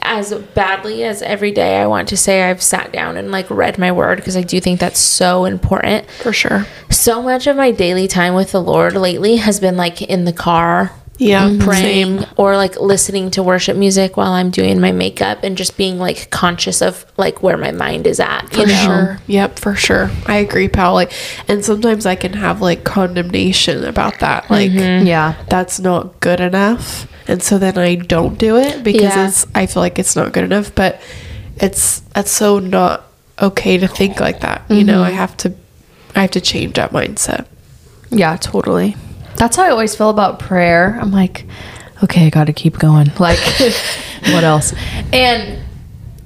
[0.04, 3.78] as badly as every day I want to say I've sat down and like read
[3.78, 6.10] my word because I do think that's so important.
[6.12, 6.68] For sure.
[6.90, 10.34] So much of my daily time with the Lord lately has been like in the
[10.34, 11.58] car Yeah.
[11.60, 12.26] praying Same.
[12.38, 16.30] or like listening to worship music while I'm doing my makeup and just being like
[16.30, 18.50] conscious of like where my mind is at.
[18.52, 18.84] For you know?
[18.86, 19.20] sure.
[19.28, 20.10] Yep, for sure.
[20.28, 20.94] I agree, pal.
[20.94, 21.12] Like,
[21.48, 24.50] and sometimes I can have like condemnation about that.
[24.50, 25.06] Like, mm-hmm.
[25.08, 25.36] Yeah.
[25.50, 27.08] that's not good enough.
[27.32, 29.28] And so then I don't do it because Yeah.
[29.30, 30.76] it's, I feel like it's not good enough.
[30.76, 31.02] But
[31.56, 33.06] it's, that's so not
[33.42, 34.64] okay to think like that.
[34.70, 35.08] You know, mm-hmm.
[35.08, 35.54] I have to,
[36.14, 37.46] I have to change that mindset.
[38.10, 38.98] Yeah, totally.
[39.38, 41.00] That's how I always feel about prayer.
[41.02, 41.46] I'm like,
[42.04, 43.10] okay, I got to keep going.
[43.18, 43.40] Like,
[44.26, 44.74] what else?
[45.14, 45.64] And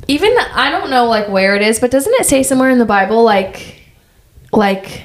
[0.07, 2.85] even I don't know like where it is, but doesn't it say somewhere in the
[2.85, 3.79] Bible like,
[4.51, 5.03] like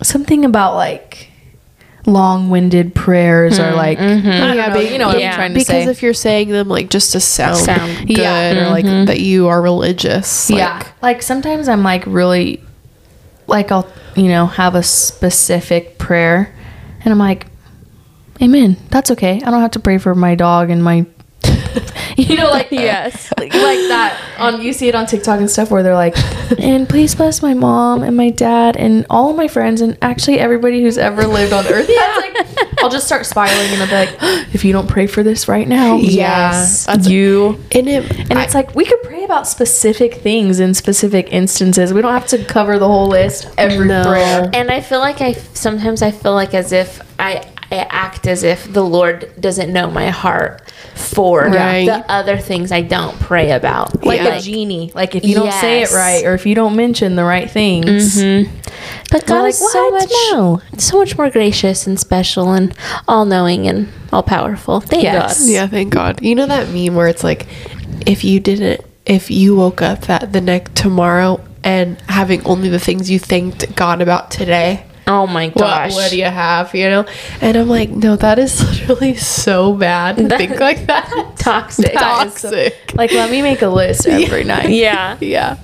[0.00, 1.31] something about like
[2.04, 5.30] long-winded prayers or hmm, like, I don't know, you know what Yeah.
[5.30, 5.90] I'm trying to because say.
[5.90, 8.66] if you're saying them like just to sound, Sound good Yeah.
[8.66, 9.24] or like that mm-hmm.
[9.24, 10.50] you are religious.
[10.50, 12.62] Like, yeah, like sometimes I'm like really,
[13.46, 16.54] like I'll you know have a specific prayer,
[17.04, 17.46] and I'm like,
[18.42, 18.76] Amen.
[18.90, 19.40] That's okay.
[19.44, 21.06] I don't have to pray for my dog and my,
[22.28, 23.32] you know, like Yes.
[23.38, 24.18] like, like that.
[24.38, 26.14] On you see it on TikTok and stuff where they're like,
[26.58, 30.38] and please bless my mom and my dad and all of my friends and actually
[30.38, 31.88] everybody who's ever lived on earth.
[31.88, 35.22] Yeah, like I'll just start spiraling and I'll be like, if you don't pray for
[35.22, 36.86] this right now, Yes.
[36.86, 37.60] that's you.
[37.72, 41.92] And it, And it's like we could pray about specific things in specific instances.
[41.94, 44.02] We don't have to cover the whole list every No.
[44.04, 44.50] prayer.
[44.52, 48.42] And I feel like I sometimes I feel like as if I I act as
[48.42, 51.86] if the Lord doesn't know my heart for Right.
[51.86, 54.04] the other things I don't pray about.
[54.04, 54.34] Like Yeah.
[54.36, 54.92] a genie.
[54.94, 58.16] Like if you don't say it right or if you don't mention the right things.
[58.22, 58.50] Mm-hmm.
[59.10, 60.10] But God We're is so "What?
[60.72, 62.74] much so much more gracious and special and
[63.06, 64.80] all knowing and all powerful.
[64.80, 65.40] Thank Yes.
[65.40, 65.48] God.
[65.50, 66.20] Yeah, thank God.
[66.22, 67.46] You know that meme where it's like,
[68.06, 72.78] if you didn't, if you woke up that the next tomorrow and having only the
[72.78, 75.92] things you thanked God about today, Oh my gosh.
[75.94, 76.74] what do you have?
[76.74, 77.06] You know?
[77.40, 81.34] And I'm like, no, that is literally so bad to think like that.
[81.36, 81.92] Toxic.
[81.94, 82.94] That is so- Toxic.
[82.94, 84.70] Like let me make a list every night.
[84.70, 85.16] yeah.
[85.20, 85.58] yeah.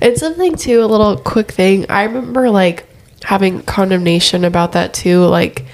[0.00, 1.86] And something too, a little quick thing.
[1.90, 2.86] I remember like
[3.22, 5.64] having condemnation about that too, like,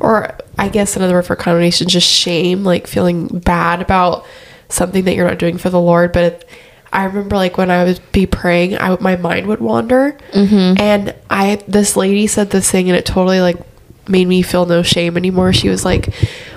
[0.00, 4.26] or I guess another word for condemnation, just shame, like feeling bad about
[4.68, 6.48] something that you're not doing for the Lord, but it,
[6.94, 10.80] I remember like when I would be praying, I my mind would wander, mm-hmm.
[10.80, 13.56] and I this lady said this thing, and it totally like
[14.08, 15.52] made me feel no shame anymore.
[15.52, 16.14] She was like,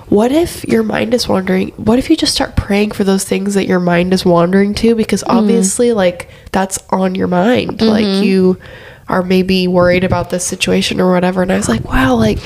[0.09, 1.69] "What if your mind is wandering?
[1.71, 4.93] What if you just start praying for those things that your mind is wandering to?
[4.93, 5.37] Because mm-hmm.
[5.37, 7.81] obviously, like that's on your mind.
[7.81, 8.23] Like mm-hmm.
[8.23, 8.57] you."
[9.09, 12.39] Are maybe worried about this situation or whatever, and I was like, "Wow, like,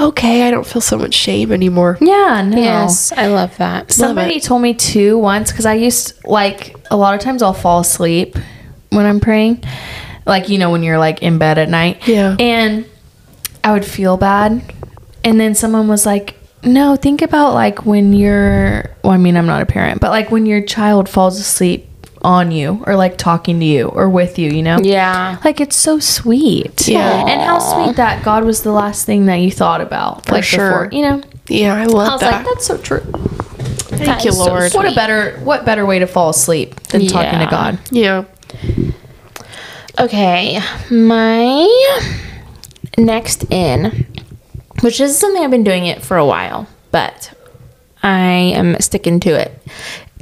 [0.00, 2.56] okay, I don't feel so much shame anymore." Yeah, no.
[2.56, 3.92] Yes, I love that.
[3.92, 7.80] Somebody told me too once because I used like a lot of times I'll fall
[7.80, 8.36] asleep
[8.90, 9.64] when I'm praying,
[10.26, 12.06] like you know when you're like in bed at night.
[12.06, 12.36] Yeah.
[12.38, 12.84] and
[13.64, 14.62] I would feel bad,
[15.24, 18.90] and then someone was like, "No, think about like when you're.
[19.04, 21.88] Well, I mean, I'm not a parent, but like when your child falls asleep
[22.22, 24.78] on you or like talking to you or with you, you know?
[24.78, 25.38] Yeah.
[25.44, 26.86] Like it's so sweet.
[26.88, 27.26] Yeah.
[27.26, 30.26] And how sweet that God was the last thing that you thought about.
[30.26, 30.86] For like sure.
[30.86, 31.22] before, you know?
[31.48, 32.32] Yeah, I love I was that.
[32.32, 33.00] like, that's so true.
[33.00, 34.72] Thank That you, is so Lord.
[34.72, 37.78] What a better what better way to fall asleep than talking to God?
[37.90, 38.24] yeah.
[40.00, 40.58] Okay,
[40.90, 42.00] my
[42.96, 44.06] next in,
[44.80, 47.34] which is something I've been doing it for a while, but
[48.02, 48.18] I
[48.56, 49.62] am sticking to it.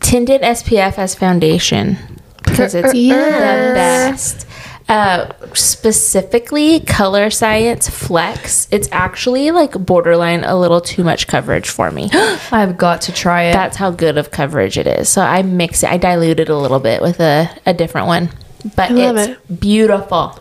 [0.00, 1.96] Tinted SPF as foundation
[2.44, 3.68] because it's Yes.
[3.68, 4.46] the best.
[4.88, 8.66] Uh, specifically, Colorescience Flex.
[8.72, 12.08] It's actually like borderline a little too much coverage for me.
[12.50, 13.52] I've got to try it.
[13.52, 15.08] That's how good of coverage it is.
[15.08, 15.90] So I mix it.
[15.90, 18.30] I dilute it a little bit with a, a different one,
[18.74, 20.38] but I love it's beautiful.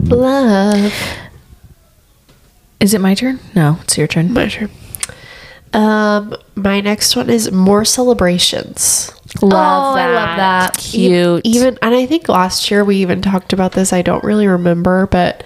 [0.00, 0.92] Love.
[2.80, 3.40] Is it my turn?
[3.54, 4.32] No, it's your turn.
[4.32, 4.70] My turn.
[5.72, 9.12] Um, my next one is more celebrations.
[9.42, 10.76] Love Oh, I love that.
[10.78, 11.42] Cute.
[11.44, 13.92] Even and I think last year we even talked about this.
[13.92, 15.44] I don't really remember, but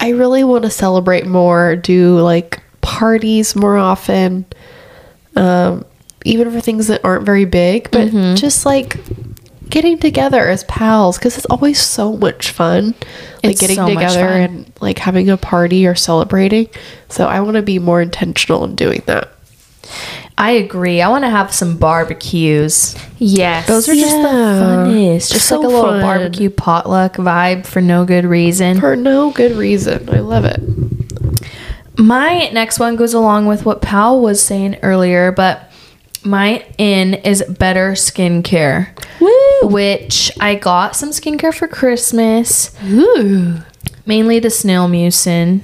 [0.00, 4.46] I really want to celebrate more, do like parties more often.
[5.36, 5.84] Um,
[6.24, 8.96] even for things that aren't very big, but just like
[9.70, 12.86] getting together as pals because it's always so much fun.
[13.42, 16.68] Like It's getting so much together and like having a party or celebrating.
[17.08, 19.30] So I want to be more intentional in doing that.
[20.38, 21.02] I agree.
[21.02, 22.96] I want to have some barbecues.
[23.18, 23.66] yes.
[23.66, 24.62] Those are just the Yeah.
[24.86, 25.32] funnest.
[25.32, 26.00] Just So like a little fun.
[26.00, 28.80] barbecue potluck vibe for no good reason.
[28.80, 30.08] For no good reason.
[30.10, 30.60] I love it.
[31.98, 35.70] My next one goes along with what Pal was saying earlier, but
[36.24, 38.88] my in is better skincare.
[39.20, 39.68] Woo.
[39.68, 43.56] Which I got some skincare for Christmas, Ooh.
[44.06, 45.60] mainly the snail mucin.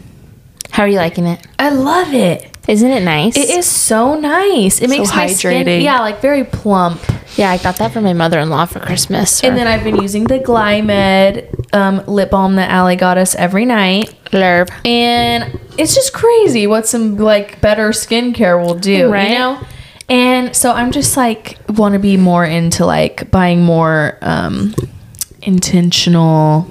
[0.73, 1.41] How are you liking it?
[1.59, 2.51] I love it.
[2.69, 3.37] Isn't it nice?
[3.37, 4.81] It is so nice.
[4.83, 5.83] It makes my skin, hydrating.
[5.83, 7.01] yeah, like very plump.
[7.37, 9.45] Yeah, I got that for my mother-in-law for Christmas.
[9.45, 13.67] And then I've been using the Glymed um, lip balm that Allie got us every
[13.67, 14.13] night.
[14.33, 14.71] Lerb.
[14.87, 19.29] And it's just crazy what some like better skincare will do, Right.
[19.31, 19.61] you know?
[20.09, 24.75] And so I'm just like want to be more into like buying more um,
[25.43, 26.63] intentional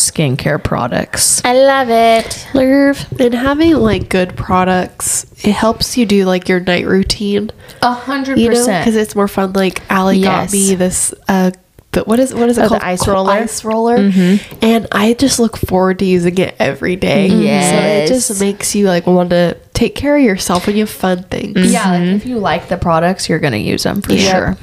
[0.00, 1.44] skincare products.
[1.44, 2.24] I love it.
[2.52, 3.20] Lerv.
[3.24, 7.50] And having like good products, it helps you do like your night routine.
[7.82, 8.84] A hundred percent.
[8.84, 9.52] because it's more fun.
[9.52, 10.50] Like Allie Yes.
[10.50, 11.14] got me this.
[11.28, 11.50] Uh,
[11.92, 12.82] the, what is what is it Oh, the called?
[12.82, 13.32] ice roller?
[13.32, 13.98] Ice roller.
[13.98, 14.58] Mm-hmm.
[14.62, 17.26] And I just look forward to using it every day.
[17.26, 17.70] Yes.
[18.08, 20.90] So it just makes you like want to take care of yourself when you have
[20.90, 21.56] fun things.
[21.56, 21.72] Mm-hmm.
[21.72, 24.54] yeah, like if you like the products, you're gonna use them for Yeah.
[24.54, 24.56] sure.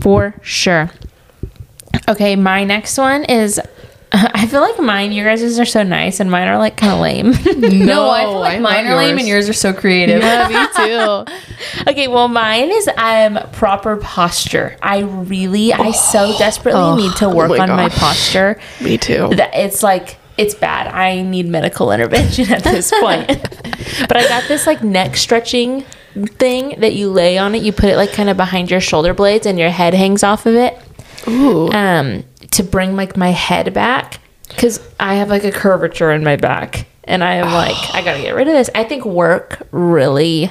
[0.00, 0.90] For sure.
[2.08, 3.60] Okay, my next one is
[4.34, 7.00] I feel like mine, your guys' are so nice, and mine are like kind of
[7.00, 7.32] lame.
[7.84, 10.22] No, I feel like I mine love are lame and yours are so creative.
[10.22, 11.90] Yeah, me too.
[11.90, 14.76] okay, well, mine is um proper posture.
[14.82, 18.60] I really, I so desperately Oh, need to oh work my on my posture.
[18.80, 19.30] me too.
[19.34, 20.86] that it's like it's bad.
[20.88, 23.26] I need medical intervention at this point.
[23.28, 25.82] but I got this like neck stretching
[26.38, 27.62] thing that you lay on it.
[27.62, 30.46] You put it like kind of behind your shoulder blades and your head hangs off
[30.46, 30.78] of it.
[31.26, 31.68] Ooh.
[31.72, 32.24] Um
[32.54, 34.18] to bring like my head back
[34.56, 38.16] cuz I have like a curvature in my back and I am like I got
[38.16, 38.70] to get rid of this.
[38.74, 40.50] I think work really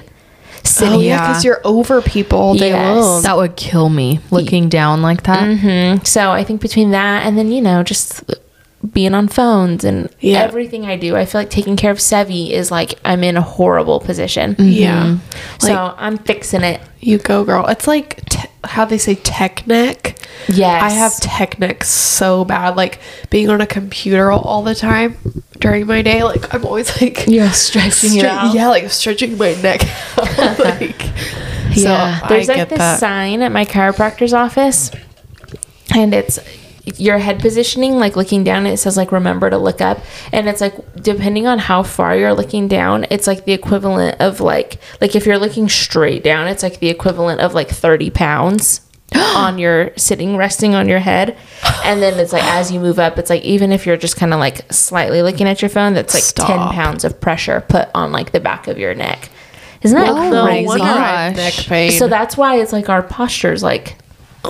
[0.64, 1.28] sitting Oh yeah, yeah.
[1.28, 3.04] because you're over people all day Yes.
[3.04, 3.22] long.
[3.24, 5.44] That would kill me looking down like that.
[5.44, 6.06] Mhm.
[6.08, 8.24] So I think between that and then you know just
[8.92, 10.40] being on phones and Yeah.
[10.42, 13.42] everything I do, I feel like taking care of Sevi is like I'm in a
[13.42, 14.56] horrible position.
[14.56, 14.70] Mm-hmm.
[14.70, 15.18] Yeah.
[15.60, 16.82] So I'm fixing it.
[17.00, 17.66] You go, girl.
[17.68, 20.18] It's like te- how they say tech neck.
[20.50, 20.84] Yes.
[20.84, 22.76] I have tech neck so bad.
[22.76, 25.16] Like being on a computer all, all the time
[25.60, 26.24] during my day.
[26.24, 28.54] Like I'm always like You're stretching it out.
[28.54, 29.82] Yeah, like stretching my neck.
[30.18, 30.60] out.
[30.60, 31.02] like,
[31.74, 32.20] Yeah.
[32.20, 33.00] so There's I like get this that.
[33.00, 34.92] sign at my chiropractor's office,
[35.96, 36.40] and it's
[36.98, 40.00] your head positioning, like looking down, it says like remember to look up,
[40.32, 44.42] and it's like depending on how far you're looking down, it's like the equivalent of
[44.42, 48.82] like like if you're looking straight down, it's like the equivalent of like thirty pounds
[49.16, 51.38] on your sitting resting on your head,
[51.86, 54.34] and then it's like as you move up, it's like even if you're just kind
[54.34, 58.12] of like slightly looking at your phone, that's like ten pounds of pressure put on
[58.12, 59.30] like the back of your neck.
[59.84, 60.66] Isn't that Oh crazy?
[60.68, 61.92] wonder I have neck pain.
[61.92, 63.96] So that's why it's like our postures like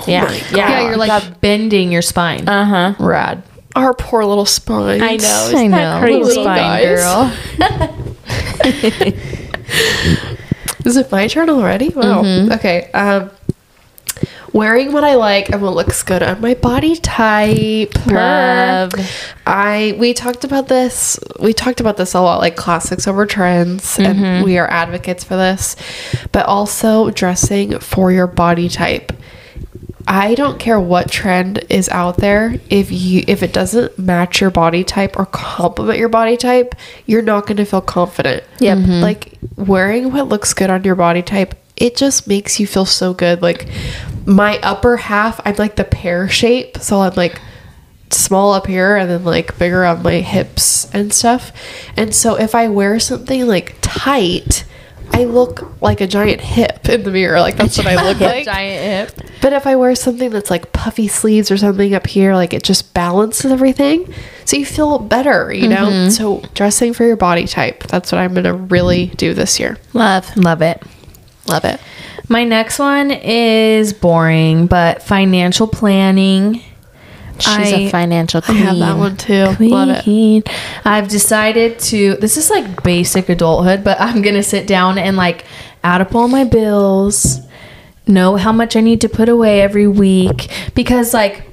[0.07, 2.47] yeah, my yeah, Yeah, you're like bending your spine.
[2.47, 2.93] uh huh.
[3.03, 3.43] Rad.
[3.75, 5.01] our poor little spine.
[5.01, 5.27] I know.
[5.27, 5.77] I Isn't know.
[5.77, 6.23] that crazy?
[6.23, 6.99] Little spine guys.
[6.99, 7.31] girl.
[10.85, 11.89] Is it my turn already?
[11.89, 12.23] Wow.
[12.23, 12.51] Mm-hmm.
[12.53, 12.91] Okay.
[12.91, 13.31] Um,
[14.51, 17.95] wearing what I like and what looks good on my body type.
[18.05, 18.91] Love.
[19.47, 21.17] I we talked about this.
[21.39, 24.23] We talked about this a lot, like classics over trends, Mm-hmm.
[24.23, 25.75] and we are advocates for this.
[26.33, 29.13] But also dressing for your body type.
[30.07, 32.59] I don't care what trend is out there.
[32.69, 37.21] If you if it doesn't match your body type or complement your body type, you're
[37.21, 38.43] not going to feel confident.
[38.59, 38.77] Yep.
[38.79, 39.01] Mm-hmm.
[39.01, 43.13] Like wearing what looks good on your body type, it just makes you feel so
[43.13, 43.41] good.
[43.41, 43.67] Like
[44.25, 47.39] my upper half, I'm like the pear shape, so I'm like
[48.09, 51.51] small up here and then like bigger on my hips and stuff.
[51.97, 54.65] And so if I wear something like tight,
[55.11, 57.39] I look like a giant hip in the mirror.
[57.39, 58.45] Like that's what I look like.
[58.45, 59.29] Giant hip.
[59.41, 62.63] But if I wear something that's like puffy sleeves or something up here, like it
[62.63, 64.13] just balances everything.
[64.45, 65.87] So you feel better, you know?
[65.87, 66.09] Mm-hmm.
[66.09, 67.83] So dressing for your body type.
[67.83, 69.77] That's what I'm going to really do this year.
[69.93, 70.35] Love.
[70.37, 70.81] Love it.
[71.47, 71.79] Love it.
[72.29, 76.61] My next one is boring, but financial planning.
[77.39, 78.57] She's I- a financial queen.
[78.57, 78.79] I queen.
[78.81, 79.65] have that one too.
[79.65, 80.49] Love it.
[80.85, 82.15] I've decided to.
[82.15, 85.45] This is like basic adulthood, but I'm gonna sit down and like
[85.83, 87.39] add up all my bills,
[88.07, 91.43] know how much I need to put away every week because like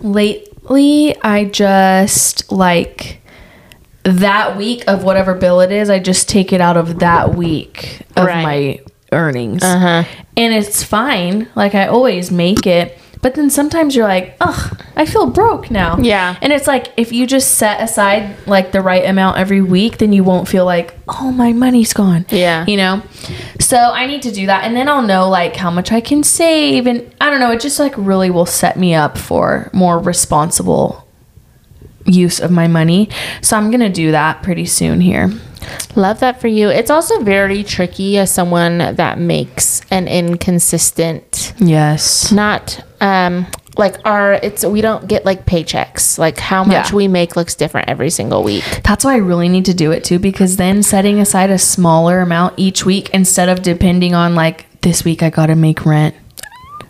[0.00, 3.20] lately I just like
[4.02, 8.02] that week of whatever bill it is, I just take it out of that week
[8.16, 8.42] of Right.
[8.42, 8.80] my
[9.12, 9.62] earnings.
[9.62, 10.04] Uh-huh.
[10.36, 11.48] And it's fine.
[11.54, 12.98] Like I always make it.
[13.26, 15.98] But then sometimes you're like, ugh, I feel broke now.
[15.98, 16.36] Yeah.
[16.40, 20.12] And it's like if you just set aside like the right amount every week, then
[20.12, 22.24] you won't feel like, oh, my money's gone.
[22.28, 22.64] Yeah.
[22.68, 23.02] You know?
[23.58, 24.62] So I need to do that.
[24.62, 26.86] And then I'll know like how much I can save.
[26.86, 31.04] And I don't know, it just like really will set me up for more responsible
[32.04, 33.08] use of my money.
[33.42, 35.32] So I'm going to do that pretty soon here.
[35.94, 36.68] Love that for you.
[36.68, 42.32] It's also very tricky as someone that makes an inconsistent, Yes.
[42.32, 43.46] not um
[43.78, 46.18] like our it's we don't get like paychecks.
[46.18, 46.96] Like how much Yeah.
[46.96, 48.64] we make looks different every single week.
[48.84, 52.20] That's why I really need to do it too, because then setting aside a smaller
[52.20, 56.14] amount each week instead of depending on like this week I gotta make rent.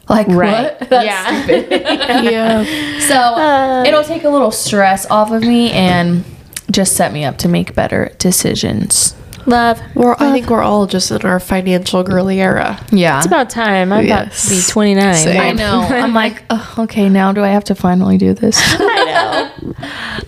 [0.08, 0.78] Like Right.
[0.78, 0.88] what?
[0.90, 1.42] That's Yeah.
[1.42, 1.82] stupid.
[2.32, 2.64] Yeah.
[3.00, 6.22] so it'll take a little stress off of me and
[6.70, 9.14] just set me up to make better decisions.
[9.46, 9.80] Love.
[9.94, 12.84] We're, I think we're all just in our financial girly era.
[12.90, 13.18] Yeah.
[13.18, 13.92] It's about time.
[13.92, 15.14] I'm about to be 29.
[15.14, 15.40] Same.
[15.40, 15.80] I know.
[15.88, 18.58] I'm like, oh, okay, now do I have to finally do this?
[18.60, 19.74] I know.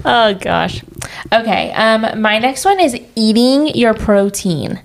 [0.05, 0.85] Oh gosh.
[1.33, 1.73] Okay.
[1.73, 4.81] Um, my next one is eating your protein.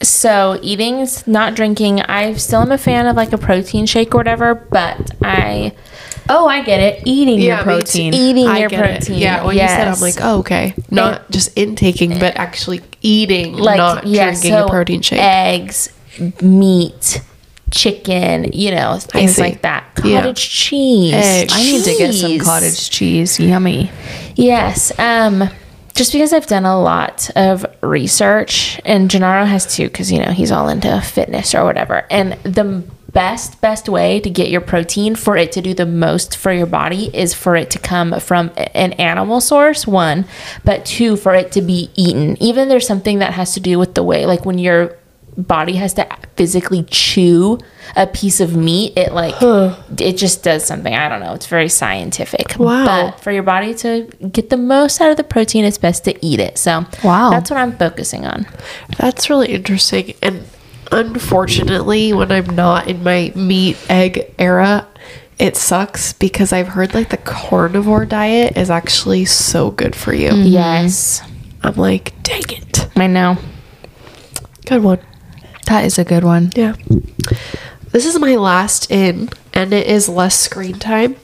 [0.00, 2.02] So eating's not drinking.
[2.02, 5.74] I still am a fan of like a protein shake or whatever, but I
[6.28, 7.02] oh, I get it.
[7.06, 7.64] Eating Yeah, your me too.
[7.80, 8.14] protein.
[8.14, 8.98] eating I your get it.
[8.98, 9.18] protein.
[9.18, 10.74] Yeah, when you said, I'm like, oh, okay.
[10.90, 15.20] Not just intaking, but actually eating, like not yeah, drinking so a protein shake.
[15.20, 15.88] eggs,
[16.42, 17.22] meat,
[17.70, 19.84] chicken, you know, things like that.
[20.04, 20.20] Yeah.
[20.20, 21.14] Cottage cheese.
[21.14, 21.52] Eggs.
[21.54, 23.40] I need to get some cottage cheese.
[23.40, 23.90] Yummy.
[24.36, 24.96] Yes.
[24.98, 25.48] Um,
[25.94, 30.32] just because I've done a lot of research, and Gennaro has too, because you know
[30.32, 32.06] he's all into fitness or whatever.
[32.10, 36.36] And the best best way to get your protein for it to do the most
[36.36, 40.24] for your body is for it to come from an animal source one
[40.64, 42.42] but two for it to be eaten.
[42.42, 44.96] Even there's something that has to do with the way like when your
[45.36, 47.58] body has to physically chew
[47.96, 49.34] a piece of meat it like
[49.98, 50.94] it just does something.
[50.94, 51.32] I don't know.
[51.34, 52.56] It's very scientific.
[52.58, 52.84] Wow.
[53.12, 56.24] but for your body to get the most out of the protein it's best to
[56.24, 56.58] eat it.
[56.58, 57.30] So Wow.
[57.30, 58.46] that's what i'm focusing on.
[58.98, 60.14] That's really interesting.
[60.22, 60.44] And
[60.92, 64.86] unfortunately, when I'm not in my meat egg era,
[65.38, 70.30] it sucks because I've heard like the carnivore diet is actually so good for you.
[70.30, 70.46] Mm-hmm.
[70.46, 71.22] yes
[71.62, 72.88] I'm like, dang it.
[72.96, 73.36] i know
[74.66, 75.00] Good one.
[75.66, 76.50] That is a good one.
[76.54, 76.74] Yeah.
[77.90, 81.16] This is my last in, and it is less screen time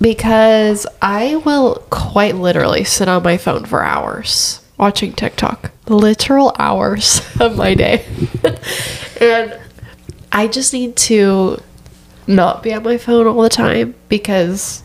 [0.00, 5.70] because I will quite literally sit on my phone for hours watching TikTok.
[5.86, 8.04] Literal hours of my day.
[9.20, 9.58] and
[10.32, 11.60] I just need to
[12.26, 14.82] not be on my phone all the time because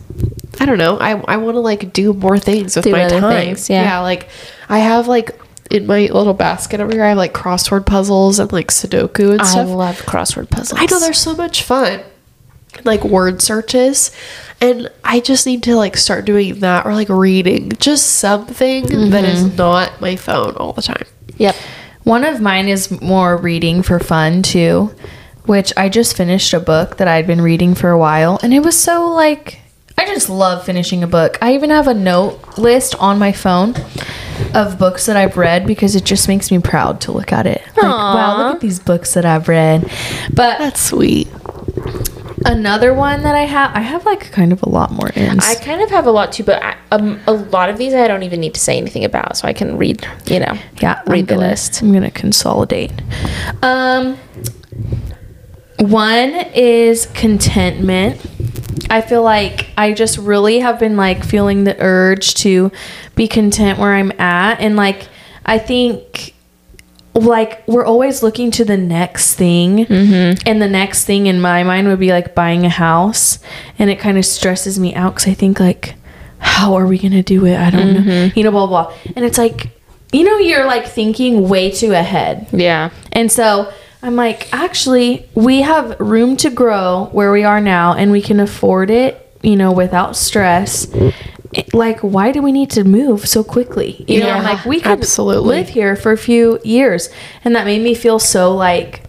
[0.60, 0.98] I don't know.
[0.98, 3.22] I, I want to like do more things with Do my time.
[3.22, 4.00] things, yeah.
[4.00, 4.28] like
[4.68, 5.40] I have like
[5.70, 9.40] in my little basket over here, I have like crossword puzzles and like Sudoku and
[9.40, 9.68] I stuff.
[9.68, 10.78] love crossword puzzles.
[10.78, 12.00] I know they're so much fun.
[12.84, 14.10] Like word searches.
[14.60, 19.24] And I just need to like start doing that or like reading just something that
[19.24, 19.56] is mm-hmm.
[19.56, 21.06] not my phone all the time.
[21.38, 21.56] Yep.
[22.04, 24.94] One of mine is more reading for fun too,
[25.46, 28.60] which I just finished a book that I'd been reading for a while, and it
[28.60, 29.60] was so like
[30.00, 31.36] I just love finishing a book.
[31.42, 33.74] I even have a note list on my phone
[34.54, 37.60] of books that I've read because it just makes me proud to look at it.
[37.76, 39.82] Like, wow, look at these books that I've read.
[40.32, 41.28] But That's sweet.
[42.44, 45.44] Another one that I have, I have like kind of a lot more ends.
[45.46, 48.08] I kind of have a lot too, but I, um, a lot of these I
[48.08, 50.06] don't even need to say anything about, so I can read.
[50.26, 51.82] You know, yeah, read I'm the gonna- list.
[51.82, 52.92] I'm gonna consolidate.
[53.62, 54.16] Um,
[55.78, 58.20] one is contentment.
[58.90, 62.72] I feel like I just really have been like feeling the urge to
[63.14, 65.08] be content where I'm at, and like
[65.46, 66.34] I think
[67.24, 69.86] like we're always looking to the next thing.
[69.86, 70.48] Mm-hmm.
[70.48, 73.38] And the next thing in my mind would be like buying a house.
[73.78, 75.94] And it kind of stresses me out because i think like
[76.38, 77.56] how are we gonna do it?
[77.56, 78.00] I don't know.
[78.00, 78.38] Mm-hmm.
[78.38, 78.94] You know blah blah.
[79.14, 79.70] And it's like
[80.12, 82.48] you know you're like thinking way too ahead.
[82.52, 82.90] Yeah.
[83.12, 88.10] and so i'm like actually we have room to grow where we are now and
[88.10, 90.86] we can afford it you know without stress
[91.72, 94.04] like why do we need to move so quickly?
[94.06, 95.56] You know i'm like we could absolutely.
[95.56, 97.08] live here for a few years.
[97.44, 99.02] And that made me feel so like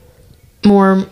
[0.65, 1.07] more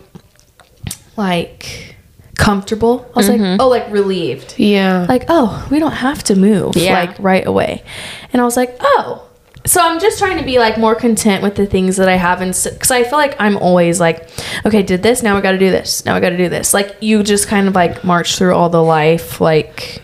[1.16, 1.96] like
[2.36, 3.08] comfortable.
[3.14, 3.60] I was like mm-hmm.
[3.60, 4.54] oh like relieved.
[4.58, 5.06] Yeah.
[5.08, 6.94] like oh we don't have to move Yeah.
[6.94, 7.84] like right away.
[8.32, 9.26] And i was like oh.
[9.66, 12.40] So i'm just trying to be like more content with the things that i have
[12.40, 14.30] and because i feel like i'm always like
[14.64, 16.72] okay did this now i gotta do this now i gotta do this.
[16.72, 20.02] Like you just kind of like march through all the life like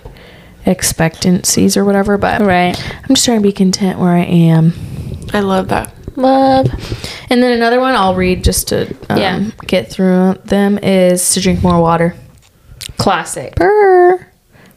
[0.66, 2.76] expectancies or whatever but Right.
[3.02, 4.72] i'm just trying to be content where i am
[5.34, 5.92] I love that.
[6.16, 6.66] Love.
[7.28, 9.50] and then another one I'll read just to um, Yeah.
[9.66, 12.14] get through them is to drink more water.
[12.96, 13.54] Classic.
[13.56, 14.24] Brr.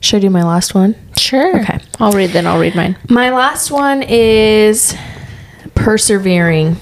[0.01, 0.95] Should I do my last one?
[1.17, 1.61] Sure.
[1.61, 1.79] Okay.
[1.99, 2.47] I'll read then.
[2.47, 2.97] I'll read mine.
[3.09, 4.95] My last one is
[5.75, 6.77] persevering,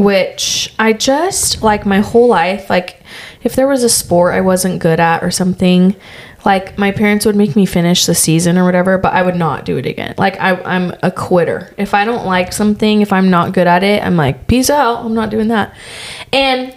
[0.00, 2.68] which I just like my whole life.
[2.68, 3.02] Like,
[3.44, 5.94] if there was a sport I wasn't good at or something,
[6.46, 9.66] like my parents would make me finish the season or whatever, but I would not
[9.66, 10.14] do it again.
[10.16, 11.74] Like, I, I'm a quitter.
[11.76, 15.04] If I don't like something, if I'm not good at it, I'm like, peace out.
[15.04, 15.74] I'm not doing that.
[16.32, 16.72] And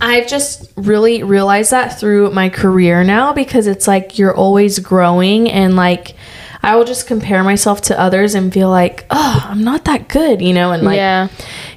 [0.00, 5.50] I've just really realized that through my career now because it's like you're always growing
[5.50, 6.14] and like
[6.62, 10.40] I will just compare myself to others and feel like, oh, I'm not that good,
[10.42, 11.28] you know, and like Yeah.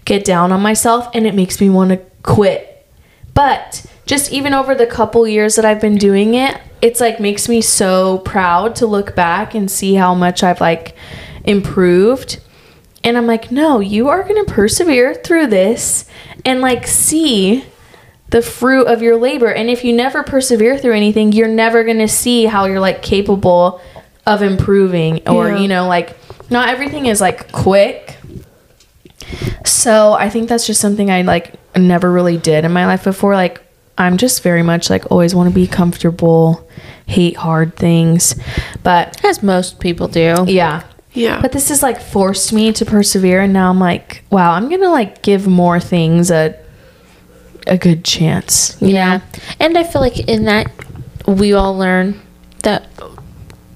[0.05, 2.85] get down on myself and it makes me want to quit.
[3.33, 7.47] But just even over the couple years that I've been doing it, it's like makes
[7.47, 10.95] me so proud to look back and see how much I've like
[11.45, 12.41] improved.
[13.05, 16.09] And I'm like, no, you are going to persevere through this
[16.43, 17.64] and like see
[18.32, 19.49] the fruit of your labor.
[19.49, 23.01] And if you never persevere through anything, you're never going to see how you're like
[23.01, 23.80] capable
[24.28, 25.57] of improving or, Yeah.
[25.59, 26.18] you know, like
[26.51, 28.18] not everything is like quick.
[29.64, 33.36] So I think that's just something I like never really did in my life before.
[33.36, 33.62] Like
[33.97, 36.67] I'm just very much like always want to be comfortable,
[37.05, 38.35] hate hard things.
[38.83, 40.45] But As most people do.
[40.47, 40.83] yeah.
[41.13, 41.41] Yeah.
[41.41, 44.89] But this has like forced me to persevere and now I'm like, wow, I'm gonna
[44.89, 46.55] like give more things a
[47.67, 48.75] a good chance.
[48.81, 49.17] you Yeah.
[49.17, 49.23] know?
[49.59, 50.71] And I feel like in that
[51.27, 52.19] we all learn
[52.63, 52.87] that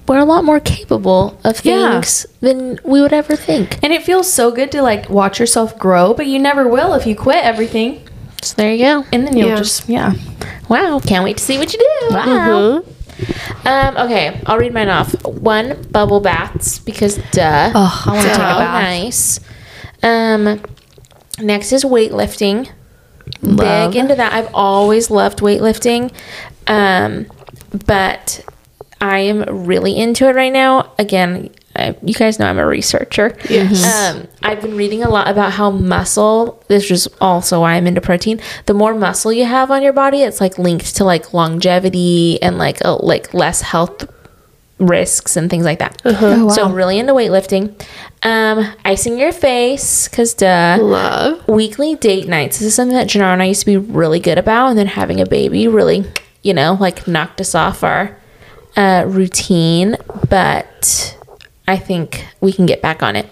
[0.08, 1.92] we're a lot more capable of Yeah.
[1.92, 3.78] things than we would ever think.
[3.82, 7.06] And it feels so good to like watch yourself grow, but you never will if
[7.06, 8.00] you quit everything.
[8.42, 9.04] So there you go.
[9.12, 9.56] And then you'll Yeah.
[9.56, 10.12] just yeah.
[10.68, 11.00] Wow.
[11.00, 12.14] Can't wait to see what you do.
[12.14, 12.82] Wow.
[13.64, 15.14] Um, okay, I'll read mine off.
[15.24, 17.72] One, bubble baths, because duh.
[17.74, 18.82] Oh, I want to take a bath.
[18.84, 19.40] nice.
[20.02, 20.60] Um,
[21.40, 22.68] next is weightlifting.
[23.42, 23.90] Love.
[23.92, 24.32] Big into that.
[24.32, 26.12] I've always loved weightlifting.
[26.66, 27.26] Um,
[27.86, 28.44] but
[29.00, 30.92] I am really into it right now.
[30.98, 33.36] Again, uh, you guys know I'm a researcher.
[33.50, 33.84] Yes.
[33.84, 36.64] Um, I've been reading a lot about how muscle.
[36.68, 38.40] This is also why I'm into protein.
[38.64, 42.56] The more muscle you have on your body, it's like linked to like longevity and
[42.56, 44.10] like uh, like less health
[44.78, 46.00] risks and things like that.
[46.04, 46.64] Oh, So.
[46.64, 47.78] I'm really into weightlifting.
[48.22, 50.78] Um, icing your face, cause duh.
[50.80, 51.46] Love.
[51.46, 52.58] Weekly date nights.
[52.58, 54.86] This is something that Gennaro and I used to be really good about, and then
[54.86, 56.04] having a baby really,
[56.42, 58.18] you know, like knocked us off our
[58.76, 59.96] uh, routine.
[60.28, 61.16] But
[61.68, 63.26] I think we can get back on it.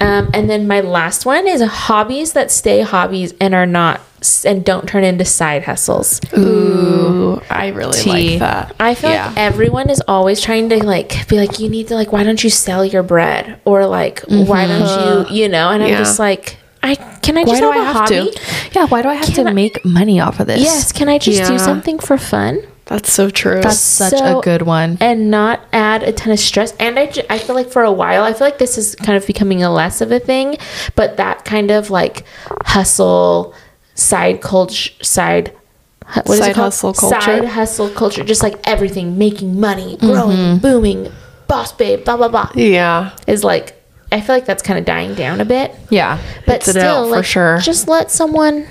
[0.00, 4.00] Um, and then my last one is hobbies that stay hobbies and are not
[4.44, 6.20] and don't turn into side hustles.
[6.36, 8.10] Ooh, I really Tea.
[8.30, 8.74] like that.
[8.80, 9.28] I feel Yeah.
[9.28, 12.42] like everyone is always trying to like be like, you need to like, why don't
[12.42, 13.60] you sell your bread?
[13.64, 15.70] Or like, why don't you, you know?
[15.70, 18.30] And I'm just like, I can I Why just do have I a have hobby?
[18.32, 18.40] to?
[18.72, 20.60] Yeah, why do I have Can to I- make money off of this?
[20.60, 21.48] Yes, can I just Yeah.
[21.48, 22.62] do something for fun?
[22.86, 23.60] That's so true.
[23.62, 24.98] That's such So- a good one.
[25.00, 26.74] and not add a ton of stress.
[26.78, 29.26] And I, I feel like for a while, I feel like this is kind of
[29.26, 30.58] becoming a less of a thing,
[30.94, 32.24] but that kind of like
[32.66, 33.54] hustle,
[33.94, 35.52] side culture, side,
[36.06, 36.64] hu- what is Side it called?
[36.66, 37.20] hustle culture?
[37.20, 40.06] Side hustle culture, just like everything, making money, mm-hmm.
[40.06, 41.12] growing, booming,
[41.48, 43.16] boss babe, blah, blah, blah, yeah.
[43.26, 43.80] is like,
[44.12, 45.74] I feel like that's kind of dying down a bit.
[45.90, 46.18] Yeah.
[46.46, 47.58] But It's an still, out for like, sure.
[47.58, 48.66] just let someone,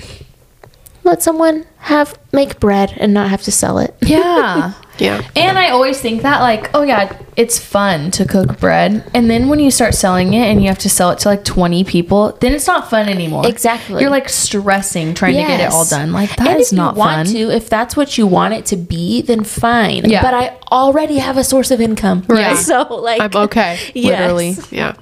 [1.04, 3.96] let someone have, make bread and not have to sell it.
[4.02, 4.74] Yeah.
[5.00, 5.28] Yeah.
[5.36, 9.10] And I always think that, like, oh yeah, it's fun to cook bread.
[9.16, 11.44] And then when you start selling it and you have to sell it to like
[11.44, 13.48] 20 people, then it's not fun anymore.
[13.48, 14.02] Exactly.
[14.02, 16.12] You're like stressing trying to get it all done.
[16.12, 17.36] Like, that and is if not you want fun.
[17.36, 20.08] to, if that's what you want it to be, then fine.
[20.08, 20.22] Yeah.
[20.22, 22.24] But I already have a source of income.
[22.28, 22.56] Right.
[22.64, 23.80] So like I'm okay.
[23.96, 24.20] Yes.
[24.20, 24.56] Literally.
[24.70, 24.96] Yeah.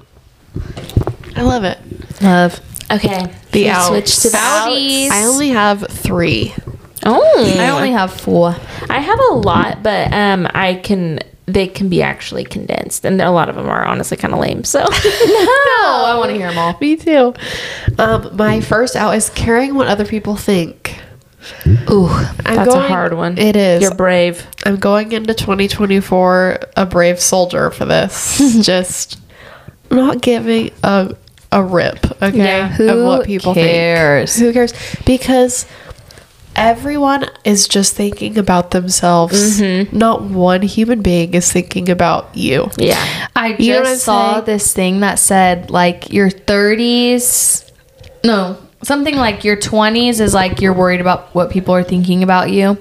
[1.36, 1.78] I love it.
[2.22, 2.60] Love.
[2.92, 3.32] Okay.
[3.52, 3.88] The Should outs.
[3.88, 5.10] switch to the outs.
[5.12, 6.54] I only have three.
[7.04, 7.56] Oh.
[7.58, 8.54] I only have four.
[8.88, 13.30] I have a lot, but um I can they can be actually condensed and a
[13.30, 14.62] lot of them are honestly kind of lame.
[14.64, 16.76] So no, I want to hear them all.
[16.80, 17.34] Me too.
[17.98, 20.96] Um, my first out is caring what other people think.
[21.90, 22.06] Ooh.
[22.06, 23.36] I'm that's a going- hard one.
[23.38, 23.82] It is.
[23.82, 24.46] You're brave.
[24.64, 28.38] I'm going into 2024 a brave soldier for this.
[28.64, 29.18] Just
[29.90, 31.16] not giving a
[31.52, 32.70] a rip, okay, Yeah.
[32.70, 34.34] of Who what people cares?
[34.34, 34.46] think.
[34.46, 34.72] Who cares?
[35.04, 35.66] Because
[36.54, 39.60] everyone is just thinking about themselves.
[39.60, 39.96] Mm-hmm.
[39.96, 42.70] Not one human being is thinking about you.
[42.78, 43.02] Yeah.
[43.34, 44.44] I just You know saw saying?
[44.46, 47.70] this thing that said like your 30s,
[48.24, 52.50] no, something like your 20s is like you're worried about what people are thinking about
[52.50, 52.76] you.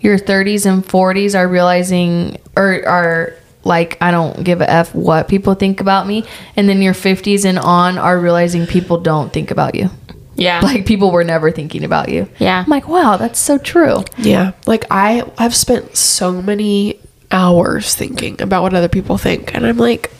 [0.00, 3.34] Your 30s and 40s are realizing or are
[3.68, 6.24] like I don't give a f what people think about me,
[6.56, 9.90] and then your 50s and on are realizing people don't think about you.
[10.34, 10.60] Yeah.
[10.62, 12.28] Like people were never thinking about you.
[12.38, 12.62] Yeah.
[12.64, 14.04] I'm like, wow, that's so true.
[14.16, 14.52] Yeah.
[14.66, 16.98] Like I I've spent so many
[17.30, 20.10] hours thinking about what other people think and I'm like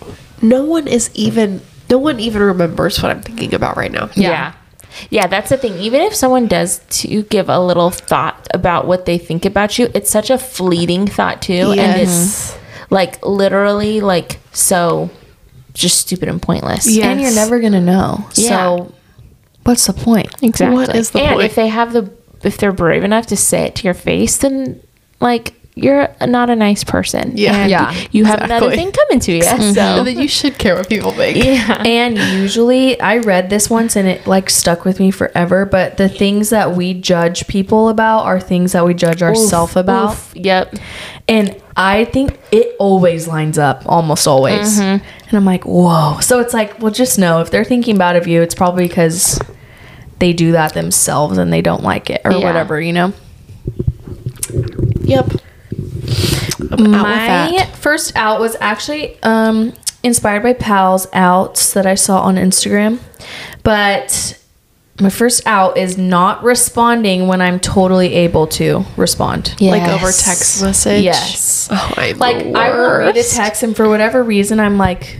[0.42, 4.10] no one is even no one even remembers what I'm thinking about right now.
[4.14, 4.30] Yeah.
[4.30, 4.52] Yeah.
[5.10, 5.78] Yeah, that's the thing.
[5.78, 9.88] Even if someone does to give a little thought about what they think about you,
[9.94, 11.72] it's such a fleeting thought too.
[11.78, 12.58] And it's Yes.
[12.90, 15.10] Like literally like so
[15.74, 16.86] just stupid and pointless.
[16.86, 17.10] Yeah.
[17.10, 18.26] And you're never gonna know.
[18.34, 18.48] Yeah.
[18.48, 18.94] So
[19.64, 20.42] what's the point?
[20.42, 20.76] Exactly.
[20.76, 21.46] What is the and point?
[21.46, 22.10] if they have the
[22.42, 24.80] if they're brave enough to say it to your face, then
[25.20, 27.32] like you're not a nice person.
[27.36, 27.54] Yeah.
[27.56, 29.42] And Yeah, You have another thing coming to you.
[29.48, 31.42] So So that you should care what people think.
[31.44, 31.82] yeah.
[31.86, 35.64] And usually, I read this once and it like stuck with me forever.
[35.64, 40.12] But the things that we judge people about are things that we judge ourselves about.
[40.12, 40.32] Oof.
[40.34, 40.74] Yep.
[41.28, 44.78] And I think it always lines up, almost always.
[44.80, 45.04] Mm-hmm.
[45.28, 46.18] And I'm like, whoa.
[46.20, 49.38] So it's like, well, just know if they're thinking bad of you, it's probably because
[50.18, 52.38] they do that themselves and they don't like it or Yeah.
[52.38, 53.12] whatever, you know?
[55.02, 55.32] Yep.
[56.78, 62.98] My first out was actually um, inspired by Pal's outs that I saw on Instagram.
[63.62, 64.38] But
[65.00, 69.54] my first out is not responding when I'm totally able to respond.
[69.60, 71.04] Like over text message.
[71.04, 71.68] Yes.
[71.70, 75.18] Oh, I'm Like I will read a text and for whatever reason I'm like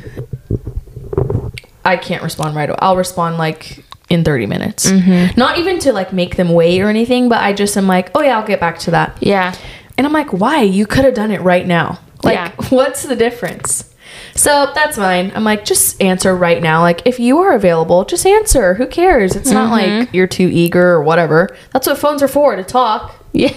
[1.85, 2.79] I can't respond right away.
[2.81, 4.91] I'll respond like in 30 minutes.
[5.37, 8.23] Not even to like make them wait or anything, but I just am like, "Oh
[8.23, 9.55] yeah, I'll get back to that." Yeah.
[9.99, 10.63] And I'm like, why?
[10.63, 11.99] You could have done it right now.
[12.23, 12.53] Like, Yeah.
[12.71, 13.93] what's the difference?
[14.35, 15.33] So that's mine.
[15.35, 16.81] I'm like, just answer right now.
[16.81, 18.75] Like, if you are available, just answer.
[18.75, 19.35] Who cares?
[19.37, 21.55] It's not like you're too eager or whatever.
[21.73, 23.15] That's what phones are for to talk.
[23.35, 23.53] Yeah,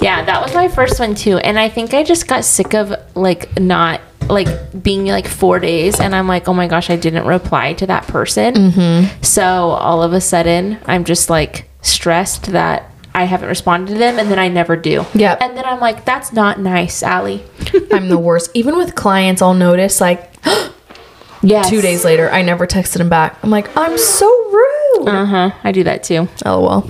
[0.00, 1.38] yeah, that was my first one too.
[1.38, 4.48] And I think I just got sick of like not like
[4.82, 8.06] being like four days and I'm like, oh my gosh, I didn't reply to that
[8.06, 8.54] person.
[8.54, 9.22] Mm-hmm.
[9.22, 14.18] So all of a sudden, I'm just like stressed that I haven't responded to them
[14.18, 15.04] and then I never do.
[15.14, 15.42] Yep.
[15.42, 17.44] And then I'm like, that's not nice, Allie.
[17.92, 18.50] I'm the worst.
[18.54, 20.32] Even with clients, I'll notice like
[21.42, 21.62] Yeah.
[21.62, 23.36] two days later, I never texted them back.
[23.42, 25.08] I'm like, I'm so rude.
[25.08, 25.50] Uh huh.
[25.64, 26.28] I do that too.
[26.44, 26.88] LOL.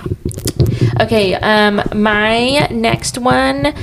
[1.01, 3.73] Okay, um, my next one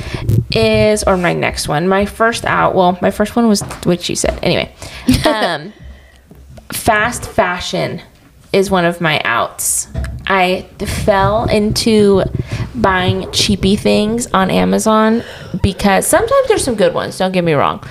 [0.53, 2.75] is, or my next one, my first out.
[2.75, 4.39] Well, my first one was what she said.
[4.45, 4.73] Anyway,
[5.27, 5.73] um,
[6.73, 8.01] fast fashion
[8.53, 9.89] is one of my outs.
[10.27, 12.23] I fell into
[12.75, 15.23] buying cheapy things on Amazon
[15.63, 17.19] because sometimes there's some good ones.
[17.19, 17.83] Don't get me wrong,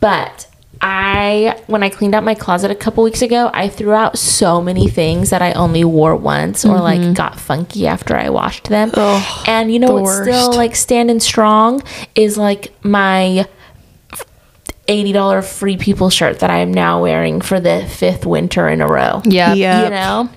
[0.00, 0.46] but
[0.80, 4.60] I when I cleaned out my closet a couple weeks ago, I threw out so
[4.60, 8.90] many things that I only wore once or like got funky after I washed them.
[8.94, 11.82] Oh, and you know what's still like standing strong
[12.14, 13.46] is like my
[14.88, 18.86] $80 free people shirt that I am now wearing for the fifth winter in a
[18.86, 19.22] row.
[19.24, 19.52] Yeah.
[19.54, 19.84] Yeah.
[19.84, 20.30] You know?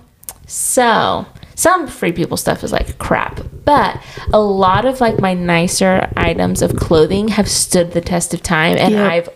[0.48, 1.26] So,
[1.56, 4.02] some free people stuff is like crap, but
[4.34, 8.78] a lot of like my nicer items of clothing have stood the test of time
[8.78, 9.12] and Yep.
[9.12, 9.30] I've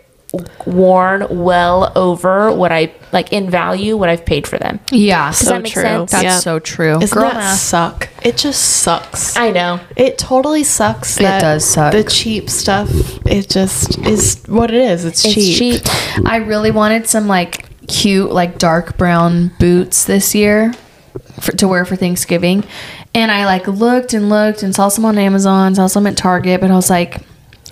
[0.65, 4.79] worn well over what I like in value what I've paid for them.
[4.91, 5.29] Yeah.
[5.29, 5.84] Does So that make true.
[5.84, 6.11] sense?
[6.11, 6.39] That's Yeah.
[6.39, 6.97] so true.
[7.01, 7.59] Isn't Girl that math.
[7.59, 8.09] suck?
[8.23, 9.38] It just sucks.
[9.38, 9.79] I know.
[9.95, 11.17] It totally sucks.
[11.17, 11.91] It That does suck.
[11.91, 12.89] The cheap stuff.
[13.27, 15.05] It just is what it is.
[15.05, 15.84] It's, It's cheap.
[15.84, 16.25] cheap.
[16.25, 20.73] I really wanted some like cute, like dark brown boots this year
[21.41, 22.63] for, to wear for Thanksgiving.
[23.13, 26.59] And I like looked and looked and saw some on Amazon, saw some at Target,
[26.61, 27.17] but I was like,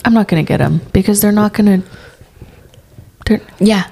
[0.04, 1.88] I'm not going to get them because they're not going to.
[3.26, 3.86] They're, Yeah.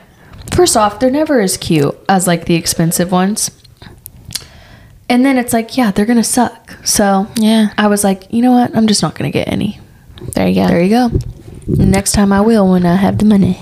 [0.52, 3.50] first off, they're never as cute as like the expensive ones.
[5.08, 6.76] And then it's like, yeah, they're going to suck.
[6.84, 7.72] So Yeah.
[7.78, 8.76] I was like, you know what?
[8.76, 9.80] I'm just not going to get any.
[10.34, 10.66] There you go.
[10.68, 11.10] There you go.
[11.66, 13.60] Next time I will when I have the money.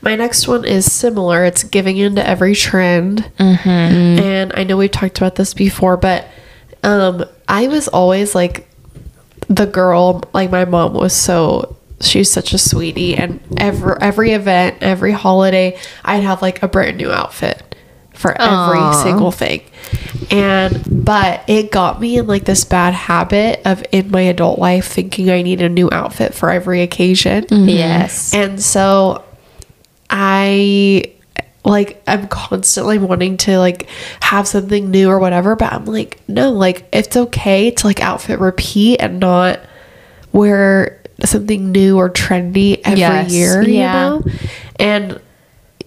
[0.00, 1.44] My next one is similar.
[1.44, 3.30] It's giving into every trend.
[3.38, 3.68] Mm-hmm.
[3.68, 6.26] And I know we've talked about this before, but
[6.84, 8.68] um, I was always like
[9.48, 14.78] the girl, like my mom was so she's such a sweetie and every every event,
[14.80, 17.62] every holiday, I'd have like a brand new outfit
[18.14, 19.02] for every Aw.
[19.04, 19.62] single thing.
[20.30, 24.88] And but it got me in like this bad habit of in my adult life
[24.88, 27.44] thinking I need a new outfit for every occasion.
[27.44, 27.68] Mm-hmm.
[27.68, 28.34] Yes.
[28.34, 29.24] And so
[30.10, 31.14] I
[31.64, 33.88] like I'm constantly wanting to like
[34.20, 38.40] have something new or whatever, but I'm like, no, like it's okay to like outfit
[38.40, 39.60] repeat and not
[40.32, 43.32] wear something new or trendy every Yes.
[43.32, 43.64] year, Yeah.
[43.64, 43.70] you
[44.24, 44.24] know?
[44.78, 45.20] And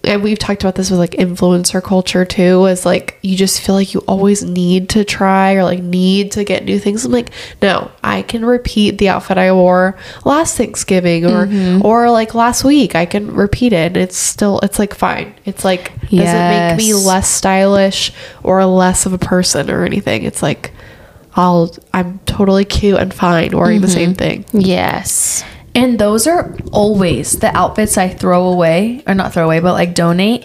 [0.04, 3.76] and we've talked about this with like influencer culture too is like you just feel
[3.76, 7.04] like you always need to try or like need to get new things.
[7.04, 7.30] I'm like
[7.62, 11.86] no i can repeat the outfit i wore last thanksgiving or mm-hmm.
[11.86, 12.96] or like last week.
[12.96, 13.86] I can repeat it.
[13.92, 15.34] And it's still it's like fine.
[15.44, 18.12] It's like doesn't make me less stylish
[18.42, 20.24] or less of a person or anything.
[20.24, 20.72] It's like
[21.36, 25.44] i'll i'm totally cute and fine wearing the same thing Yes.
[25.74, 29.94] And those are always the outfits I throw away, or not throw away, but like
[29.94, 30.44] donate,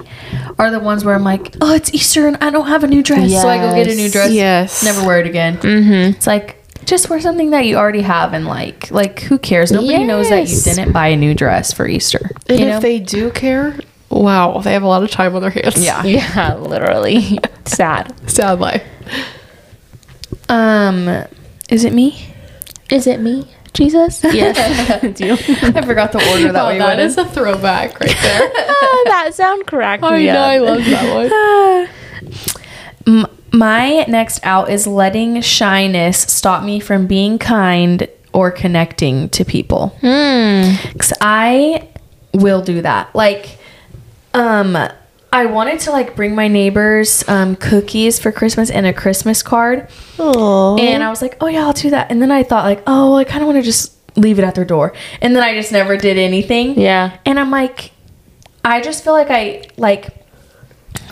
[0.58, 3.04] are the ones where I'm like, oh, it's Easter and I don't have a new
[3.04, 4.32] dress, so I go get a new dress.
[4.32, 4.86] Yes.
[4.86, 5.58] never wear it again.
[5.58, 6.16] Mm-hmm.
[6.16, 9.70] It's like just wear something that you already have and like, like who cares?
[9.70, 12.32] Nobody knows that you didn't buy a new dress for Easter.
[12.48, 12.80] and you if know?
[12.80, 13.78] they do care
[14.10, 16.02] wow they have a lot of time on their hands Yeah.
[16.06, 17.38] Yeah, literally.
[17.66, 18.14] Sad.
[18.30, 18.82] sad life
[20.50, 21.26] um,
[21.70, 22.28] is it me?
[22.90, 23.48] Is it me?
[23.74, 24.24] Jesus?
[24.34, 24.58] Yes.
[25.04, 27.20] I forgot the order that we went in.
[27.20, 28.52] a throwback right there.
[28.54, 31.90] Ah, that sound cracked I me know, I love that
[33.06, 33.24] one.
[33.26, 39.46] M- my next out is letting shyness stop me from being kind or connecting to
[39.46, 39.96] people.
[40.02, 41.88] Cause I
[42.34, 43.14] will do that.
[43.16, 43.58] Like,
[44.34, 44.78] um,
[45.38, 49.88] I wanted to like bring my neighbors um, cookies for Christmas and a Christmas card,
[50.18, 50.80] Aww.
[50.80, 52.10] and I was like, oh yeah, I'll do that.
[52.10, 54.56] And then I thought like, oh, I kind of want to just leave it at
[54.56, 56.80] their door, and then I just never did anything.
[56.80, 57.18] Yeah.
[57.24, 57.92] And I'm like,
[58.66, 60.10] I just feel like I like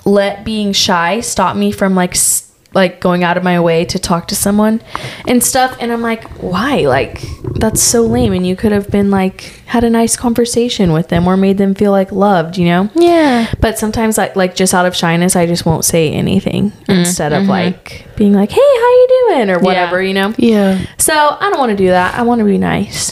[0.06, 2.45] let being shy stop me from like s-
[2.76, 4.82] like going out of my way to talk to someone
[5.28, 5.76] and stuff.
[5.80, 6.82] And I'm like, why?
[6.82, 7.24] Like
[7.56, 8.34] that's so lame.
[8.34, 11.74] And you could have been like had a nice conversation with them or made them
[11.74, 12.90] feel like loved, you know?
[12.94, 13.52] Yeah.
[13.62, 17.34] But sometimes like like just out of shyness, I just won't say anything mm, instead
[17.34, 17.50] of mm-hmm.
[17.50, 20.34] like being like, hey, how you doing or whatever, you know?
[20.38, 20.86] yeah.
[20.98, 22.16] So I don't want to do that.
[22.16, 23.12] I want to be nice.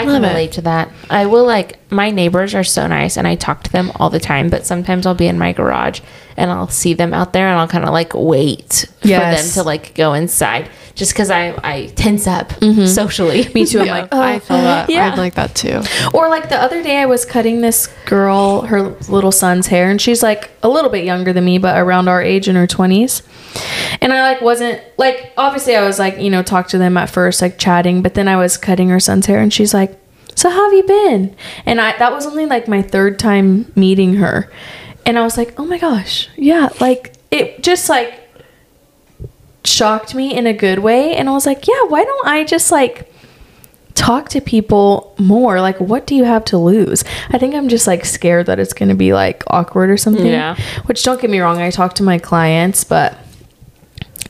[0.00, 0.28] I can it.
[0.28, 0.90] relate to that.
[1.10, 4.20] I will like my neighbors are so nice and I talk to them all the
[4.20, 6.00] time, but sometimes I'll be in my garage
[6.36, 9.40] and I'll see them out there and I'll kind of like wait Yes.
[9.40, 12.84] for them to like go inside just because I, I tense up mm-hmm.
[12.86, 13.48] socially.
[13.54, 13.80] Me too.
[13.80, 14.90] I'm Yeah, like, oh, I feel that.
[14.90, 15.10] yeah.
[15.12, 15.80] I'm like that too.
[16.12, 20.00] Or like the other day, I was cutting this girl her little son's hair, and
[20.00, 23.22] she's like a little bit younger than me, but around our age in her twenties.
[24.00, 27.10] And I like wasn't like obviously I was like you know talk to them at
[27.10, 29.98] first like chatting, but then I was cutting her son's hair, and she's like,
[30.34, 31.34] "So how have you been?"
[31.66, 34.50] And I that was only like my third time meeting her,
[35.04, 38.20] and I was like, "Oh my gosh, yeah!" Like it just like
[39.64, 42.70] shocked me in a good way, and I was like, "Yeah, why don't I just
[42.72, 43.12] like."
[43.94, 47.88] talk to people more like what do you have to lose i think i'm just
[47.88, 50.54] like scared that it's going to be like awkward or something Yeah.
[50.84, 53.18] which don't get me wrong i talk to my clients but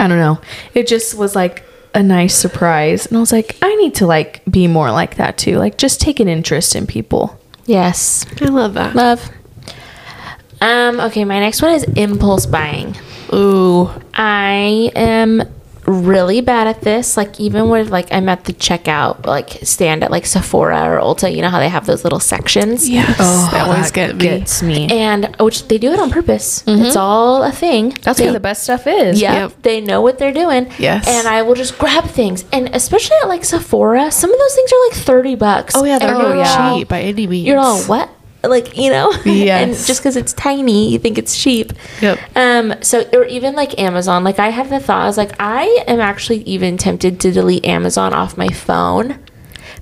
[0.00, 0.40] i don't know
[0.74, 4.44] it just was like a nice surprise and i was like i need to like
[4.50, 7.38] be more like that too like just take an interest in people
[7.68, 8.24] Yes.
[8.40, 8.96] I love that.
[8.96, 9.30] Love.
[10.62, 12.96] Um, okay, my next one is impulse buying.
[13.32, 13.90] Ooh.
[14.14, 15.42] I am
[15.88, 17.16] really bad at this.
[17.16, 21.34] Like even when like I'm at the checkout, like stand at like Sephora or Ulta,
[21.34, 22.88] you know how they have those little sections.
[22.88, 23.16] Yes.
[23.18, 24.24] Oh, that always that get me.
[24.24, 24.88] gets me.
[24.90, 26.62] And which they do it on purpose.
[26.64, 26.84] Mm-hmm.
[26.84, 27.90] It's all a thing.
[28.02, 29.20] That's they, where the best stuff is.
[29.20, 29.62] yeah, Yep.
[29.62, 30.70] they know what they're doing.
[30.78, 31.06] Yes.
[31.08, 32.44] And I will just grab things.
[32.52, 35.74] And especially at like Sephora, some of those things are like 30 bucks.
[35.76, 37.46] Oh yeah, they're And not you're all- cheap by any means.
[37.46, 38.10] You're all what?
[38.48, 39.12] Like, you know?
[39.24, 39.86] and Yes.
[39.86, 41.72] just because it's tiny, you think it's cheap.
[42.00, 42.18] Yep.
[42.36, 45.64] Um, so or even like Amazon, like I had the thought, I was like, I
[45.86, 49.18] am actually even tempted to delete Amazon off my phone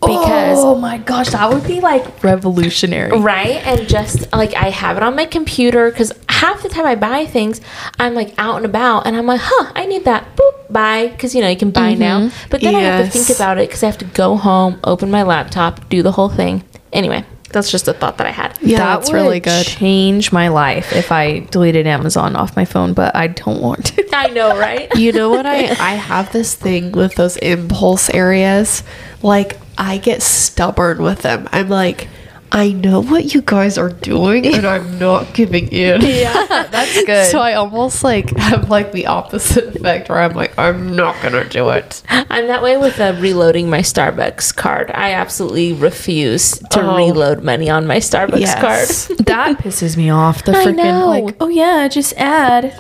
[0.00, 3.18] because oh my gosh, that would be like revolutionary.
[3.18, 6.94] right and just like I have it on my computer because half the time I
[6.96, 7.60] buy things,
[7.98, 10.36] I'm like out and about and I'm like, huh, I need that.
[10.36, 12.30] Boop, buy because you know you can buy now.
[12.50, 15.10] But then I have to think about it because I have to go home, open
[15.10, 16.62] my laptop, do the whole thing.
[16.92, 18.58] Anyway, that's just a thought that I had.
[18.60, 19.66] Yeah, that that's would really good.
[19.66, 24.08] Change my life if I deleted Amazon off my phone, but I don't want to.
[24.12, 24.88] I know, right?
[24.96, 28.82] You know what I I have this thing with those impulse areas.
[29.22, 31.48] Like I get stubborn with them.
[31.52, 32.08] I'm like
[32.56, 36.00] I know what you guys are doing and I'm not giving in.
[36.00, 37.30] yeah, that's good.
[37.30, 41.34] So I almost like have like the opposite effect where I'm like I'm not going
[41.34, 42.02] to do it.
[42.08, 44.90] I'm that way with uh, reloading my Starbucks card.
[44.94, 46.96] I absolutely refuse to Oh.
[46.96, 48.60] reload money on my Starbucks Yes.
[49.08, 49.18] card.
[49.26, 50.42] that pisses me off.
[50.44, 52.72] The I freaking like, oh yeah, just add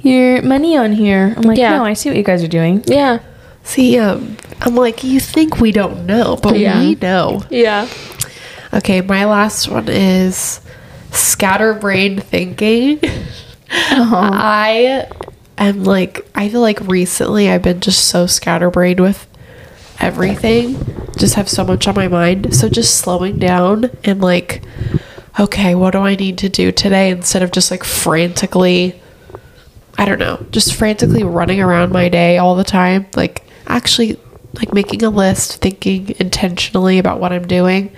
[0.00, 1.32] your money on here.
[1.36, 1.78] I'm like, Yeah.
[1.78, 2.84] no, I see what you guys are doing.
[2.86, 3.20] Yeah.
[3.62, 6.78] See, um, I'm like, you think we don't know, but Yeah.
[6.78, 7.42] we know.
[7.50, 7.88] Yeah.
[8.72, 10.60] Okay, my last one is
[11.12, 13.00] scatterbrained thinking.
[13.68, 14.30] Uh-huh.
[14.32, 15.08] I
[15.58, 19.26] am like, I feel like recently I've been just so scatterbrained with
[20.00, 20.78] everything,
[21.16, 22.54] just have so much on my mind.
[22.54, 24.62] So just slowing down and like,
[25.38, 29.00] okay, what do I need to do today instead of just like frantically,
[29.98, 33.06] I don't know, just frantically running around my day all the time.
[33.14, 34.18] Like, actually,
[34.54, 37.94] like making a list, thinking intentionally about what I'm doing.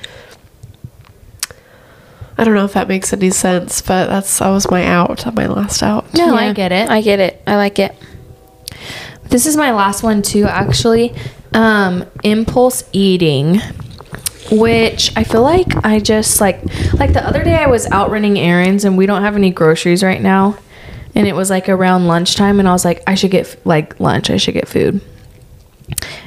[2.39, 5.47] I don't know if that makes any sense, but that's that was my out, my
[5.47, 6.13] last out.
[6.15, 6.33] No, Yeah.
[6.35, 6.89] I get it.
[6.89, 7.43] I get it.
[7.47, 7.95] I like it.
[9.25, 11.15] This is my last one too, actually.
[11.53, 13.61] Um, impulse eating,
[14.53, 16.63] which I feel like I just like
[16.95, 20.03] like the other day I was out running errands and we don't have any groceries
[20.05, 20.57] right now,
[21.15, 24.31] and it was like around lunchtime and I was like I should get like lunch,
[24.31, 25.01] I should get food,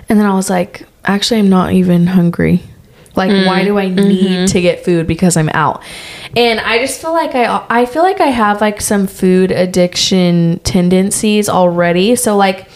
[0.09, 2.61] and then I was like actually I'm not even hungry.
[3.15, 3.65] Like why mm-hmm.
[3.65, 4.45] do I need mm-hmm.
[4.45, 5.83] to get food because I'm out?
[6.35, 10.59] And I just feel like I I feel like I have like some food addiction
[10.63, 12.15] tendencies already.
[12.15, 12.69] So like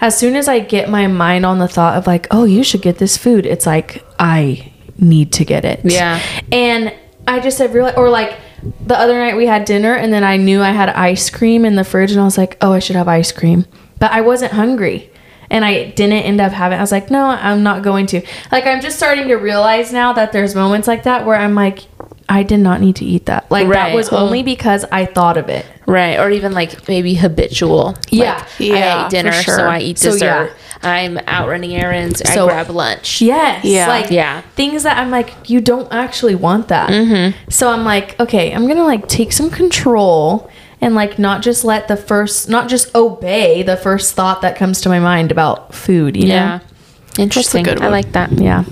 [0.00, 2.82] as soon as I get my mind on the thought of like, oh, you should
[2.82, 5.80] get this food, it's like I need to get it.
[5.84, 6.20] Yeah.
[6.52, 6.94] And
[7.26, 8.38] I just have realized, or like
[8.86, 11.74] the other night we had dinner and then I knew I had ice cream in
[11.76, 13.66] the fridge and I was like, oh, I should have ice cream.
[13.98, 15.10] But I wasn't hungry.
[15.54, 18.22] And I didn't end up having I was like, no, I'm not going to.
[18.50, 21.84] Like I'm just starting to realize now that there's moments like that where I'm like,
[22.28, 23.48] I did not need to eat that.
[23.52, 23.90] Like Right.
[23.90, 25.64] that was only because I thought of it.
[25.86, 26.18] Right.
[26.18, 27.96] Or even like maybe habitual.
[28.10, 28.34] Yeah.
[28.38, 29.68] Like, Yeah, I ate dinner, for so sure.
[29.68, 30.52] I eat So, dessert.
[30.82, 32.20] I'm out running errands.
[32.32, 33.22] So- I grab lunch.
[33.22, 33.64] Yes.
[33.64, 33.86] Yeah.
[33.86, 34.40] Like Yeah.
[34.56, 36.90] things that I'm like, you don't actually want that.
[36.90, 37.38] Mm-hmm.
[37.48, 40.50] So I'm like, okay, I'm gonna like take some control
[40.84, 44.82] and like not just let the first, not just obey the first thought that comes
[44.82, 46.14] to my mind about food.
[46.14, 46.60] You Yeah.
[47.18, 47.64] Interesting.
[47.64, 48.32] good I like that.
[48.32, 48.64] Yeah.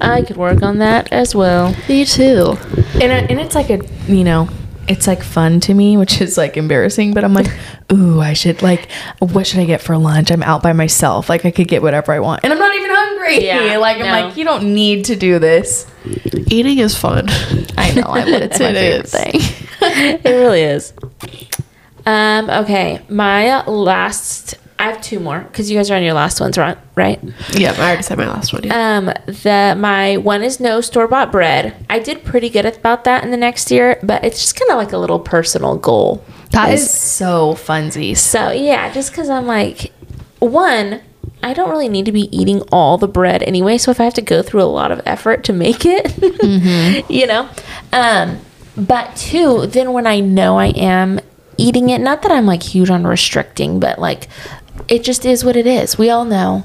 [0.00, 1.76] I could work on that as well.
[1.88, 2.56] Me too.
[3.00, 4.48] And uh, and it's like a you know.
[4.88, 7.46] It's like fun to me, which is like embarrassing, but I'm like,
[7.92, 10.30] ooh, I should like, what should I get for lunch?
[10.30, 11.28] I'm out by myself.
[11.28, 12.42] Like, I could get whatever I want.
[12.42, 13.44] And I'm not even hungry.
[13.44, 15.86] Yeah, like, I'm like, you don't need to do this.
[16.50, 17.26] Eating is fun.
[17.78, 18.02] I know.
[18.08, 18.42] I would.
[18.42, 19.12] It's my It favorite is.
[19.12, 19.66] thing.
[20.24, 20.92] it really is.
[22.04, 23.00] Um, okay.
[23.08, 26.76] My last I have two more because you guys are on your last ones, right?
[27.52, 28.64] Yeah, I already said my last one.
[28.64, 28.96] Yeah.
[28.96, 31.76] Um, the my one is no store bought bread.
[31.88, 34.78] I did pretty good about that in the next year, but it's just kind of
[34.78, 36.24] like a little personal goal.
[36.50, 38.16] That is so funsies.
[38.16, 39.92] So yeah, just because I'm like,
[40.40, 41.00] one,
[41.44, 43.78] I don't really need to be eating all the bread anyway.
[43.78, 47.28] So if I have to go through a lot of effort to make it, you
[47.28, 47.48] know,
[47.92, 48.40] um,
[48.76, 51.20] but two, then when I know I am
[51.56, 54.28] eating it, not that I'm like huge on restricting, but like
[54.88, 55.98] it just is what it is.
[55.98, 56.64] We all know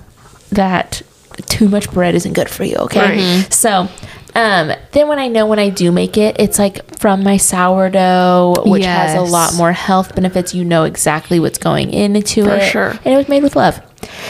[0.52, 1.02] that
[1.48, 2.76] too much bread isn't good for you.
[2.78, 3.00] Okay,
[3.42, 3.54] Right.
[3.54, 3.88] so.
[4.36, 8.64] Um, then when I know when I do make it, it's like from my sourdough,
[8.68, 10.54] which has a lot more health benefits.
[10.54, 12.70] You know exactly what's going into For it.
[12.70, 12.90] sure.
[13.04, 13.82] And it was made with love.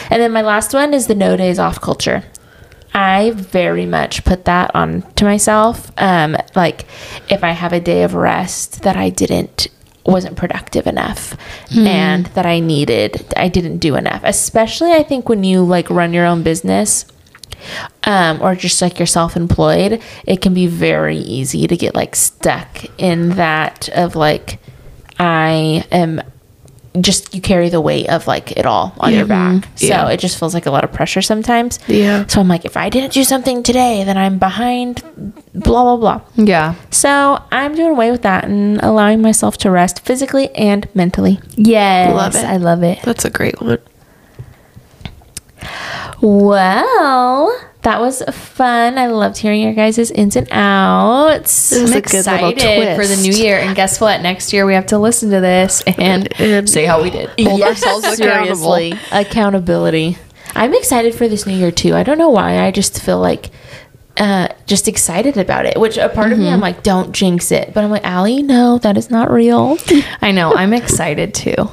[0.08, 2.24] And then my last one is the no days off culture.
[2.94, 5.92] I very much put that on to myself.
[5.98, 6.86] Um, like
[7.28, 9.68] if I have a day of rest that I didn't
[10.08, 11.36] wasn't productive enough
[11.70, 14.22] and that I needed I didn't do enough.
[14.24, 17.04] Especially I think when you like run your own business
[18.04, 22.84] um, or just like you're self-employed, it can be very easy to get like stuck
[22.98, 24.60] in that of like
[25.18, 26.22] I am
[27.02, 29.60] just you carry the weight of like it all on your mm-hmm.
[29.60, 29.68] back.
[29.76, 30.08] So Yeah.
[30.08, 31.78] it just feels like a lot of pressure sometimes.
[31.86, 32.26] Yeah.
[32.26, 35.02] So I'm like, if I didn't do something today, then I'm behind.
[35.54, 36.20] Blah blah blah.
[36.36, 36.74] Yeah.
[36.90, 41.40] So I'm doing away with that and allowing myself to rest physically and mentally.
[41.56, 42.12] Yes.
[42.14, 42.44] Love it.
[42.44, 43.00] I love it.
[43.02, 43.78] That's a great one.
[46.20, 47.56] Well,
[47.88, 48.98] that was fun.
[48.98, 51.70] I loved hearing your guys' ins and outs.
[51.72, 53.58] Was I'm a good little excited for the new year.
[53.58, 54.20] And guess what?
[54.20, 57.30] Next year we have to listen to this and, And say how we did.
[57.40, 58.74] hold ourselves accountable.
[58.74, 60.18] Seriously, accountability.
[60.54, 61.94] I'm excited for this new year too.
[61.94, 62.58] I don't know why.
[62.62, 63.48] I just feel like
[64.18, 65.80] uh, just excited about it.
[65.80, 67.72] Which a part of me, I'm like, don't jinx it.
[67.72, 69.78] But I'm like, Allie, no, that is not real.
[70.20, 70.54] I know.
[70.54, 71.70] I'm excited too.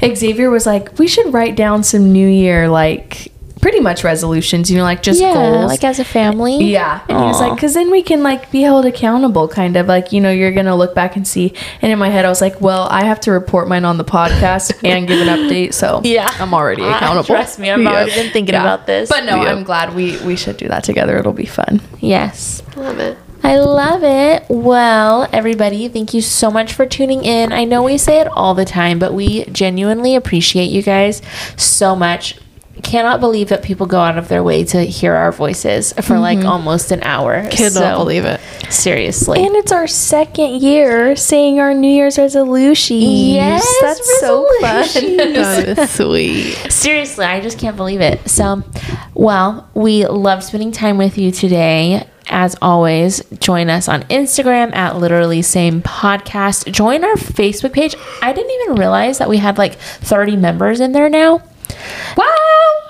[0.00, 3.32] Xavier was like, we should write down some New Year, like,
[3.66, 5.66] pretty much resolutions, you know, like just yeah, goals.
[5.66, 6.66] like as a family.
[6.66, 7.00] Yeah.
[7.08, 10.12] And he was like, because then we can like be held accountable, kind of like,
[10.12, 11.52] you know, you're going to look back and see.
[11.82, 14.04] And in my head, I was like, well, I have to report mine on the
[14.04, 15.74] podcast and give an update.
[15.74, 16.28] So Yeah.
[16.38, 17.24] I'm already Ah, accountable.
[17.24, 17.90] trust me, I've Yeah.
[17.90, 18.60] already been thinking Yeah.
[18.62, 19.08] about this.
[19.08, 19.50] But no, Yeah.
[19.50, 21.18] I'm glad we, we should do that together.
[21.18, 21.80] It'll be fun.
[21.98, 22.62] yes.
[22.76, 23.18] Love it.
[23.42, 24.44] I love it.
[24.48, 27.52] Well, everybody, thank you so much for tuning in.
[27.52, 31.20] I know we say it all the time, but we genuinely appreciate you guys
[31.56, 32.36] so much.
[32.82, 36.38] Cannot believe that people go out of their way to hear our voices for like
[36.38, 36.48] mm-hmm.
[36.48, 37.46] almost an hour.
[37.48, 38.40] Cannot So, believe it.
[38.70, 39.44] Seriously.
[39.44, 43.02] And it's our second year saying our New Year's resolutions.
[43.02, 44.86] Yes, That's so fun.
[45.36, 46.54] That is sweet.
[46.70, 48.28] Seriously, I just can't believe it.
[48.28, 48.62] So,
[49.14, 52.06] well, we love spending time with you today.
[52.28, 56.70] As always, join us on Instagram at literally same podcast.
[56.72, 57.94] Join our Facebook page.
[58.20, 61.42] I didn't even realize that we had like 30 members in there now.
[62.16, 62.24] Wow.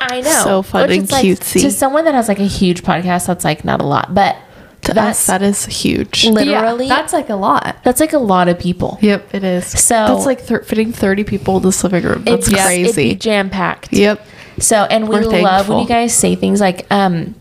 [0.00, 0.42] I know.
[0.44, 1.60] So fun Which and is, like, cutesy.
[1.62, 4.36] to someone that has like a huge podcast, that's like not a lot, but
[4.82, 6.26] To that's us, that is huge.
[6.26, 7.76] literally that's like a lot.
[7.82, 8.98] that's like a lot of people.
[9.02, 9.66] Yep, it is.
[9.66, 12.24] So- that's like thir- fitting thirty people in this living room.
[12.24, 13.14] That's It's crazy.
[13.16, 13.92] jam packed.
[13.92, 14.24] Yep.
[14.58, 17.34] So, and we We're love when you guys say things like, um,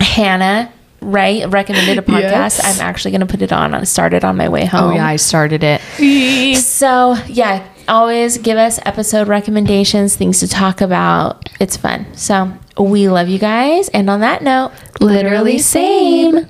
[0.00, 0.70] Hannah,
[1.00, 2.58] right, recommended a podcast.
[2.60, 2.64] Yes.
[2.80, 3.74] I'm actually going to put it on.
[3.74, 4.92] I started on my way home.
[4.92, 5.80] Oh, yeah, I started it.
[6.58, 11.48] So, yeah, always give us episode recommendations, things to talk about.
[11.60, 12.06] It's fun.
[12.14, 13.88] So, we love you guys.
[13.90, 16.48] And on that note, literally same.